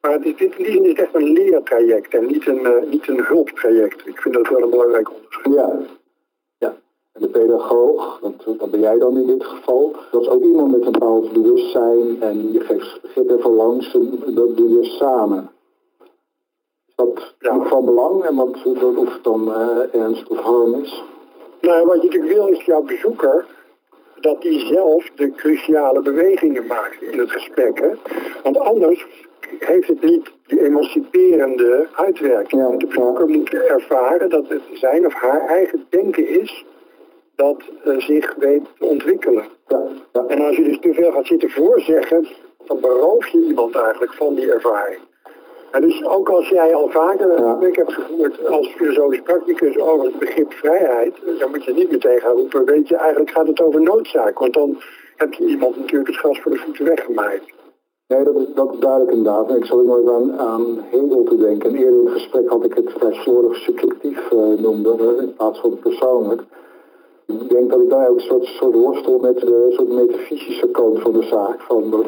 Maar 0.00 0.12
het 0.12 0.24
is, 0.24 0.36
dit 0.36 0.58
is 0.58 0.92
echt 0.92 1.14
een 1.14 1.32
leertraject 1.32 2.14
en 2.14 2.26
niet 2.26 2.46
een, 2.46 2.60
uh, 2.60 2.90
niet 2.90 3.08
een 3.08 3.24
hulptraject. 3.24 4.06
Ik 4.06 4.20
vind 4.20 4.34
dat 4.34 4.48
wel 4.48 4.62
een 4.62 4.70
belangrijk 4.70 5.10
onderscheid. 5.10 5.54
Ja, 5.54 5.78
ja. 6.58 6.76
En 7.12 7.20
de 7.20 7.28
pedagoog, 7.28 8.20
dat 8.58 8.70
ben 8.70 8.80
jij 8.80 8.98
dan 8.98 9.16
in 9.16 9.26
dit 9.26 9.44
geval, 9.44 9.96
dat 10.10 10.22
is 10.22 10.28
ook 10.28 10.42
iemand 10.42 10.70
met 10.70 10.86
een 10.86 10.92
bepaald 10.92 11.32
bewustzijn 11.32 12.22
en 12.22 12.52
je 12.52 12.60
geeft 12.60 13.02
begrip 13.02 13.30
even 13.30 13.50
langs 13.50 13.92
dat 14.26 14.56
doe 14.56 14.68
je 14.68 14.84
samen. 14.84 15.50
Dat 16.96 17.34
ja. 17.38 17.62
van 17.62 17.84
belang 17.84 18.24
en 18.24 18.34
wat, 18.34 18.64
of 18.96 19.12
het 19.12 19.24
dan 19.24 19.48
uh, 19.48 19.94
ernst 19.94 20.28
of 20.28 20.38
harm 20.38 20.74
is? 20.74 21.04
Nou, 21.60 21.86
wat 21.86 22.02
je 22.02 22.08
natuurlijk 22.08 22.32
wil 22.32 22.46
is 22.46 22.64
jouw 22.64 22.82
bezoeker 22.82 23.46
dat 24.20 24.42
hij 24.42 24.58
zelf 24.58 25.10
de 25.14 25.30
cruciale 25.30 26.02
bewegingen 26.02 26.66
maakt 26.66 27.02
in 27.02 27.18
het 27.18 27.30
gesprek. 27.30 27.80
Hè? 27.80 27.90
Want 28.42 28.58
anders 28.58 29.06
heeft 29.58 29.88
het 29.88 30.02
niet 30.02 30.32
die 30.46 30.64
emanciperende 30.64 31.88
uitwerking. 31.94 32.62
Ja, 32.62 32.76
de 32.76 32.86
bezoeker 32.86 33.28
moet 33.28 33.54
ervaren 33.54 34.30
dat 34.30 34.48
het 34.48 34.62
zijn 34.72 35.06
of 35.06 35.14
haar 35.14 35.46
eigen 35.46 35.86
denken 35.88 36.28
is 36.28 36.64
dat 37.34 37.62
uh, 37.86 37.98
zich 37.98 38.34
weet 38.34 38.64
te 38.78 38.84
ontwikkelen. 38.84 39.44
Ja, 39.68 39.82
ja. 40.12 40.24
En 40.26 40.40
als 40.40 40.56
je 40.56 40.62
dus 40.62 40.78
te 40.80 40.94
veel 40.94 41.12
gaat 41.12 41.26
zitten 41.26 41.50
voorzeggen, 41.50 42.26
dan 42.66 42.80
beroof 42.80 43.26
je 43.26 43.44
iemand 43.46 43.74
eigenlijk 43.74 44.12
van 44.12 44.34
die 44.34 44.52
ervaring. 44.52 45.00
En 45.70 45.80
dus 45.80 46.04
ook 46.04 46.28
als 46.28 46.48
jij 46.48 46.74
al 46.74 46.88
vaker 46.88 47.30
een 47.30 47.50
gesprek 47.50 47.76
hebt 47.76 47.92
gevoerd 47.92 48.46
als 48.46 48.68
filosofisch 48.68 49.22
practicus 49.22 49.78
over 49.78 50.06
het 50.06 50.18
begrip 50.18 50.52
vrijheid, 50.52 51.14
dan 51.38 51.50
moet 51.50 51.64
je 51.64 51.72
niet 51.72 51.90
meteen 51.90 52.20
gaan 52.20 52.34
roepen, 52.34 52.64
weet 52.64 52.88
je, 52.88 52.96
eigenlijk 52.96 53.30
gaat 53.30 53.46
het 53.46 53.60
over 53.60 53.82
noodzaak. 53.82 54.38
Want 54.38 54.54
dan 54.54 54.78
heb 55.16 55.32
je 55.32 55.44
iemand 55.44 55.76
natuurlijk 55.76 56.06
het 56.10 56.16
gas 56.16 56.40
voor 56.40 56.52
de 56.52 56.58
voeten 56.58 56.84
weggemaaid. 56.84 57.42
Nee, 58.08 58.24
dat 58.24 58.36
is, 58.36 58.44
dat 58.54 58.72
is 58.72 58.78
duidelijk 58.78 59.10
inderdaad. 59.10 59.56
Ik 59.56 59.64
zal 59.64 59.78
ook 59.78 60.04
nog 60.04 60.14
aan, 60.14 60.38
aan 60.38 60.78
Hegel 60.90 61.24
te 61.24 61.36
denken. 61.36 61.68
En 61.70 61.76
eerder 61.76 62.00
in 62.00 62.04
het 62.04 62.14
gesprek 62.14 62.48
had 62.48 62.64
ik 62.64 62.74
het 62.74 62.92
vrij 62.92 63.12
slordig 63.12 63.56
subjectief 63.56 64.30
uh, 64.32 64.58
noemde, 64.58 65.16
in 65.20 65.34
plaats 65.34 65.60
van 65.60 65.78
persoonlijk. 65.78 66.42
Ik 67.26 67.48
denk 67.48 67.70
dat 67.70 67.80
ik 67.80 67.90
daar 67.90 68.08
ook 68.08 68.14
een 68.14 68.20
soort, 68.20 68.44
soort 68.44 68.74
worstel 68.74 69.18
met 69.18 69.40
de 69.40 69.66
soort 69.70 69.88
metafysische 69.88 70.68
kant 70.68 71.00
van 71.00 71.12
de 71.12 71.22
zaak. 71.22 71.60
Van 71.60 71.90
dat 71.90 72.06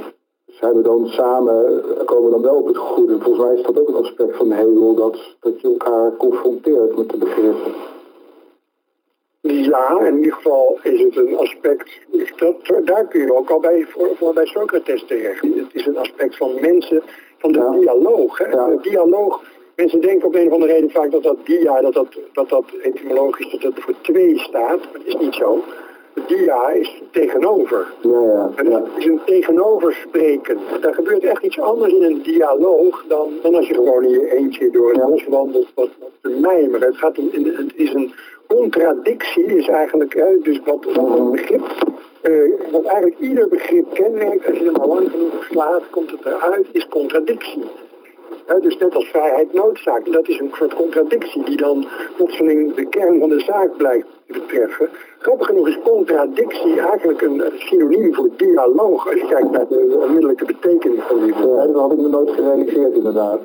zijn 0.61 0.75
we 0.75 0.83
dan 0.83 1.07
samen, 1.07 1.83
komen 2.05 2.31
dan 2.31 2.43
wel 2.43 2.57
op 2.57 2.67
het 2.67 2.77
goede. 2.77 3.21
Volgens 3.21 3.45
mij 3.45 3.55
is 3.55 3.63
dat 3.63 3.81
ook 3.81 3.89
een 3.89 4.05
aspect 4.05 4.37
van 4.37 4.51
Hegel, 4.51 4.95
dat, 4.95 5.19
dat 5.41 5.61
je 5.61 5.69
elkaar 5.69 6.17
confronteert 6.17 6.97
met 6.97 7.11
de 7.11 7.17
begrippen. 7.17 7.73
Ja, 9.41 10.01
in 10.01 10.17
ieder 10.17 10.33
geval 10.33 10.79
is 10.83 11.01
het 11.01 11.17
een 11.17 11.37
aspect, 11.37 11.91
dat, 12.37 12.87
daar 12.87 13.07
kun 13.07 13.21
je 13.21 13.35
ook 13.35 13.51
al 13.51 13.61
bij, 13.61 13.87
voor, 13.89 14.09
voor 14.17 14.35
bij 14.35 14.47
Socrates 14.47 15.05
terecht. 15.07 15.43
Het 15.43 15.75
is 15.75 15.87
een 15.87 15.99
aspect 15.99 16.37
van 16.37 16.51
mensen, 16.61 17.03
van 17.39 17.53
de 17.53 17.77
dialoog. 17.81 18.39
Hè? 18.39 18.51
De 18.51 18.79
dialoog, 18.83 19.43
mensen 19.77 20.01
denken 20.01 20.27
op 20.27 20.35
een 20.35 20.47
of 20.47 20.53
andere 20.53 20.73
reden 20.73 20.91
vaak 20.91 21.11
dat 21.11 21.23
dat 21.23 21.37
dia, 21.45 21.81
dat 21.81 21.95
dat, 21.95 22.19
dat, 22.33 22.49
dat 22.49 22.65
etymologisch 22.83 23.51
dat 23.51 23.61
dat 23.61 23.73
voor 23.77 23.95
twee 24.01 24.39
staat. 24.39 24.79
Maar 24.79 24.93
dat 24.93 25.05
is 25.05 25.17
niet 25.17 25.35
zo. 25.35 25.63
Dia 26.27 26.71
is 26.71 27.03
tegenover. 27.11 27.87
Ja, 28.01 28.23
ja, 28.23 28.51
en 28.57 28.87
is 28.97 29.07
een 29.07 29.21
tegenoverspreken. 29.25 30.59
Daar 30.81 30.95
gebeurt 30.95 31.25
echt 31.25 31.43
iets 31.43 31.61
anders 31.61 31.93
in 31.93 32.03
een 32.03 32.23
dialoog 32.23 33.05
dan, 33.09 33.29
dan 33.43 33.55
als 33.55 33.69
je 33.69 33.75
gewoon 33.75 34.05
in 34.05 34.11
je 34.11 34.37
eentje 34.37 34.71
door 34.71 34.93
het 34.93 35.07
bos 35.07 35.25
wandelt 35.25 35.69
wat, 35.75 35.89
wat 35.99 36.11
te 36.21 36.29
mijmeren. 36.29 36.89
Het, 36.89 36.97
gaat 36.97 37.19
om, 37.19 37.31
het 37.33 37.73
is 37.75 37.95
een 37.95 38.13
contradictie, 38.47 39.45
is 39.45 39.69
eigenlijk 39.69 40.15
hè, 40.15 40.39
dus 40.43 40.61
wat 40.65 40.87
een 40.97 41.31
begrip, 41.31 41.63
uh, 42.23 42.53
wat 42.73 42.85
eigenlijk 42.85 43.21
ieder 43.21 43.49
begrip 43.49 43.95
kenmerkt, 43.95 44.47
als 44.47 44.59
je 44.59 44.65
er 44.65 44.73
maar 44.73 44.87
lang 44.87 45.11
genoeg 45.11 45.45
slaat, 45.51 45.83
komt 45.91 46.11
het 46.11 46.25
eruit, 46.25 46.67
is 46.73 46.89
contradictie. 46.89 47.65
He, 48.49 48.61
dus 48.61 48.79
net 48.79 48.95
als 48.95 49.09
vrijheid 49.09 49.53
noodzaak. 49.53 50.13
Dat 50.13 50.29
is 50.29 50.39
een 50.39 50.51
soort 50.53 50.75
contradictie 50.75 51.45
die 51.45 51.57
dan 51.57 51.87
plotseling 52.17 52.75
de 52.75 52.87
kern 52.89 53.19
van 53.19 53.29
de 53.29 53.41
zaak 53.41 53.77
blijkt 53.77 54.07
te 54.27 54.33
betreffen. 54.33 54.89
Grappig 55.19 55.47
genoeg 55.47 55.69
is 55.69 55.79
contradictie 55.85 56.81
eigenlijk 56.81 57.23
een 57.23 57.43
synoniem 57.57 58.15
voor 58.15 58.31
dialoog. 58.37 59.07
Als 59.11 59.21
je 59.21 59.27
kijkt 59.27 59.51
naar 59.51 59.69
de 59.69 59.99
onmiddellijke 60.03 60.45
betekenis 60.45 61.05
van 61.09 61.21
die. 61.21 61.35
Ja, 61.35 61.67
dat 61.67 61.75
had 61.75 61.93
ik 61.93 61.99
me 61.99 62.09
nooit 62.09 62.31
gerealiseerd 62.31 62.95
inderdaad. 62.95 63.41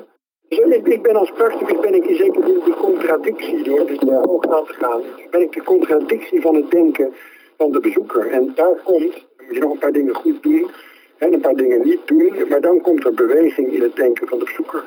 Dus 0.48 0.58
ik, 0.58 0.86
ik 0.86 1.02
ben 1.02 1.16
als 1.16 1.30
practicus 1.30 1.80
ben 1.80 1.94
ik 1.94 2.06
in 2.06 2.16
zekere 2.16 2.46
zin 2.46 2.60
de 2.64 2.74
contradictie 2.80 3.62
door 3.62 3.86
dus 3.86 3.98
hoog 3.98 4.44
aan 4.48 4.64
te 4.64 4.72
gaan. 4.72 5.00
Ben 5.30 5.40
ik 5.40 5.52
de 5.52 5.62
contradictie 5.62 6.40
van 6.40 6.54
het 6.54 6.70
denken 6.70 7.14
van 7.56 7.72
de 7.72 7.80
bezoeker. 7.80 8.30
En 8.30 8.52
daar 8.54 8.80
komt, 8.84 9.12
dan 9.36 9.46
moet 9.46 9.54
je 9.54 9.60
nog 9.60 9.72
een 9.72 9.78
paar 9.78 9.92
dingen 9.92 10.14
goed 10.14 10.42
doen 10.42 10.70
en 11.18 11.32
een 11.32 11.40
paar 11.40 11.54
dingen 11.54 11.80
niet 11.84 12.06
doen, 12.06 12.32
maar 12.48 12.60
dan 12.60 12.80
komt 12.80 13.04
er 13.04 13.14
beweging 13.14 13.72
in 13.72 13.82
het 13.82 13.96
denken 13.96 14.28
van 14.28 14.38
de 14.38 14.44
bezoeker. 14.44 14.84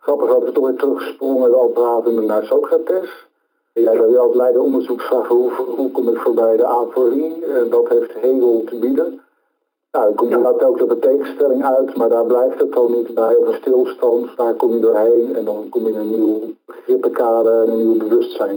Grappig 0.00 0.28
dat 0.28 0.44
we 0.44 0.52
toch 0.52 0.66
weer 0.66 0.76
teruggesprongen 0.76 1.54
al 1.54 1.68
praten 1.68 2.26
naar 2.26 2.44
Socrates. 2.44 3.28
Jij 3.72 3.98
wil 3.98 4.18
als 4.18 4.34
leider 4.34 4.62
onderzoeksvraag 4.62 5.28
hoe, 5.28 5.50
hoe 5.76 5.90
kom 5.90 6.08
ik 6.08 6.16
voorbij 6.16 6.56
de 6.56 6.66
aporie? 6.66 7.44
En 7.44 7.70
dat 7.70 7.88
heeft 7.88 8.14
Hegel 8.14 8.62
te 8.66 8.78
bieden. 8.78 9.20
Nou, 9.92 10.04
dan 10.04 10.14
kom 10.14 10.28
je 10.28 10.38
ja. 10.38 10.66
ook 10.66 10.88
de 10.88 10.98
tegenstelling 10.98 11.64
uit, 11.64 11.96
maar 11.96 12.08
daar 12.08 12.26
blijft 12.26 12.60
het 12.60 12.72
dan 12.72 12.92
niet 12.92 13.14
bij. 13.14 13.34
Of 13.34 13.46
een 13.46 13.54
stilstand, 13.54 14.36
daar 14.36 14.54
kom 14.54 14.72
je 14.72 14.80
doorheen 14.80 15.36
en 15.36 15.44
dan 15.44 15.68
kom 15.68 15.86
je 15.86 15.92
in 15.92 15.98
een 15.98 16.10
nieuw 16.10 16.40
begrippenkader 16.66 17.62
en 17.62 17.70
een 17.70 17.76
nieuw 17.76 17.96
bewustzijn. 17.96 18.56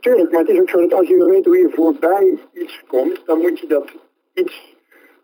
Tuurlijk, 0.00 0.30
maar 0.30 0.40
het 0.40 0.48
is 0.48 0.60
ook 0.60 0.68
zo 0.68 0.80
dat 0.80 0.94
als 0.94 1.08
je 1.08 1.24
weet 1.24 1.44
hoe 1.44 1.58
je 1.58 1.70
voorbij 1.70 2.38
iets 2.52 2.84
komt, 2.88 3.26
dan 3.26 3.38
moet 3.38 3.58
je 3.58 3.66
dat 3.66 3.84
iets 4.34 4.76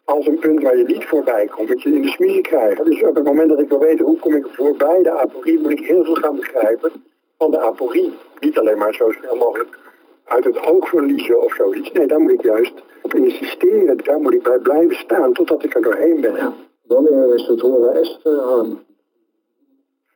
als 0.04 0.26
een 0.26 0.38
punt 0.38 0.62
waar 0.62 0.76
je 0.76 0.84
niet 0.84 1.04
voorbij 1.04 1.46
komt, 1.46 1.68
moet 1.68 1.82
je 1.82 1.94
in 1.94 2.02
de 2.02 2.08
smiezen 2.08 2.42
krijgen. 2.42 2.84
Dus 2.84 3.02
op 3.02 3.14
het 3.14 3.24
moment 3.24 3.48
dat 3.48 3.60
ik 3.60 3.68
wil 3.68 3.78
weten 3.78 4.04
hoe 4.04 4.18
kom 4.18 4.34
ik 4.34 4.46
voorbij 4.46 5.02
de 5.02 5.18
aporie, 5.18 5.58
moet 5.58 5.70
ik 5.70 5.86
heel 5.86 6.04
veel 6.04 6.14
gaan 6.14 6.36
begrijpen 6.36 6.92
van 7.38 7.50
de 7.50 7.60
aporie. 7.60 8.12
Niet 8.40 8.58
alleen 8.58 8.78
maar 8.78 8.94
zo 8.94 9.10
snel 9.10 9.36
mogelijk 9.36 9.78
uit 10.24 10.44
het 10.44 10.66
oog 10.66 10.88
verliezen 10.88 11.42
of 11.42 11.54
zoiets. 11.54 11.92
Nee, 11.92 12.06
daar 12.06 12.20
moet 12.20 12.32
ik 12.32 12.42
juist 12.42 12.72
op 13.02 13.14
insisteren. 13.14 13.96
Daar 14.04 14.20
moet 14.20 14.34
ik 14.34 14.42
bij 14.42 14.58
blijven 14.58 14.96
staan 14.96 15.32
totdat 15.32 15.64
ik 15.64 15.74
er 15.74 15.82
doorheen 15.82 16.20
ben. 16.20 16.54
Wanneer 16.82 17.34
is 17.34 17.46
het 17.46 17.60
horen 17.60 17.94
Esther 17.94 18.40
aan? 18.40 18.82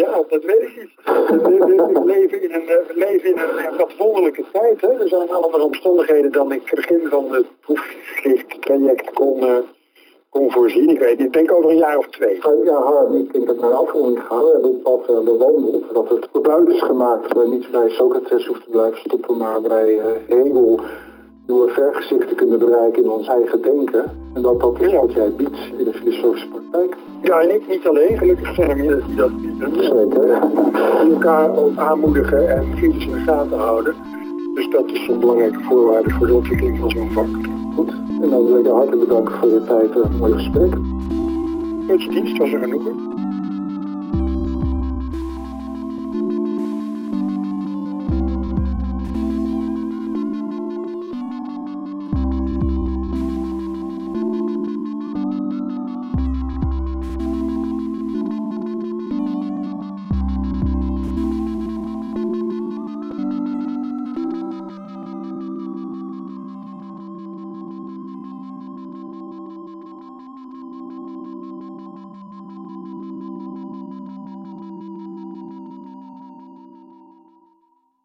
ja, 0.00 0.22
dat 0.28 0.44
weet 0.44 0.62
ik 0.62 0.76
niet. 0.76 0.90
We 1.04 2.02
leven 2.04 2.42
in 2.42 2.52
een, 2.54 2.66
we 2.66 2.92
leven 2.94 3.30
in 3.30 3.38
een 3.38 3.76
wat 3.76 3.96
wonderlijke 3.98 4.44
tijd. 4.52 4.80
Hè? 4.80 4.88
Er 4.88 5.08
zijn 5.08 5.30
allemaal 5.30 5.64
omstandigheden 5.64 6.32
dan 6.32 6.52
ik 6.52 6.72
begin 6.74 7.00
van 7.08 7.32
het 7.32 7.46
proefschrifttraject 7.60 9.12
kon, 9.12 9.42
uh, 9.44 9.56
kon 10.30 10.50
voorzien. 10.50 10.88
Ik 10.88 10.98
weet 10.98 11.18
niet, 11.18 11.26
ik 11.26 11.32
denk 11.32 11.52
over 11.52 11.70
een 11.70 11.76
jaar 11.76 11.98
of 11.98 12.08
twee. 12.08 12.40
Ja, 12.64 12.82
Harm, 12.82 13.16
ik 13.16 13.32
denk 13.32 13.46
dat 13.46 13.60
naar 13.60 13.70
de 13.70 13.76
afronding 13.76 14.22
gaan. 14.28 14.44
We 14.44 14.50
hebben 14.52 14.80
wat 14.82 15.24
bewandeld. 15.24 15.84
Dat 15.92 16.08
het 16.08 16.28
verbuid 16.32 16.68
is 16.68 16.82
gemaakt. 16.82 17.28
Dat 17.28 17.42
we 17.42 17.48
niet 17.48 17.70
bij 17.70 17.88
Socrates 17.88 18.46
hoeft 18.46 18.64
te 18.64 18.70
blijven 18.70 18.98
stoppen, 18.98 19.36
maar 19.36 19.60
bij 19.60 20.00
Hegel 20.28 20.80
nieuwe 21.46 21.68
vergezichten 21.68 22.36
kunnen 22.36 22.58
bereiken 22.58 23.02
in 23.02 23.10
ons 23.10 23.28
eigen 23.28 23.62
denken. 23.62 24.04
En 24.34 24.42
dat 24.42 24.60
dat 24.60 24.80
is 24.80 24.92
wat 24.92 25.12
jij 25.12 25.32
biedt 25.32 25.58
in 25.78 25.84
de 25.84 25.92
filosofische 25.92 26.48
praktijk. 26.48 26.96
Ja, 27.22 27.40
en 27.40 27.54
ik 27.54 27.68
niet 27.68 27.86
alleen. 27.86 28.18
Gelukkig 28.18 28.54
zijn 28.54 28.70
er 28.70 28.76
meer 28.76 29.04
die 29.06 29.16
dat 29.16 29.40
bieden. 29.40 29.72
Zeker. 29.74 30.40
Die 31.02 31.12
elkaar 31.12 31.56
ook 31.56 31.76
aanmoedigen 31.76 32.56
en 32.56 32.74
kritisch 32.74 33.06
in 33.06 33.12
de 33.12 33.18
gaten 33.18 33.58
houden. 33.58 33.94
Dus 34.54 34.70
dat 34.70 34.90
is 34.90 35.08
een 35.08 35.20
belangrijke 35.20 35.62
voorwaarde 35.62 36.10
voor 36.10 36.26
de 36.26 36.34
ontwikkeling 36.34 36.78
van 36.78 36.90
zo'n 36.90 37.10
vak. 37.10 37.28
Goed. 37.74 37.90
En 38.22 38.30
dan 38.30 38.46
wil 38.46 38.58
ik 38.58 38.64
je 38.64 38.72
hartelijk 38.72 39.00
bedanken 39.00 39.34
voor 39.34 39.48
je 39.48 39.64
tijd 39.64 40.00
en 40.00 40.16
mooi 40.16 40.32
gesprek. 40.32 40.74
Je 41.86 42.08
dienst 42.10 42.38
was 42.38 42.52
er 42.52 42.58
genoegen. 42.58 43.05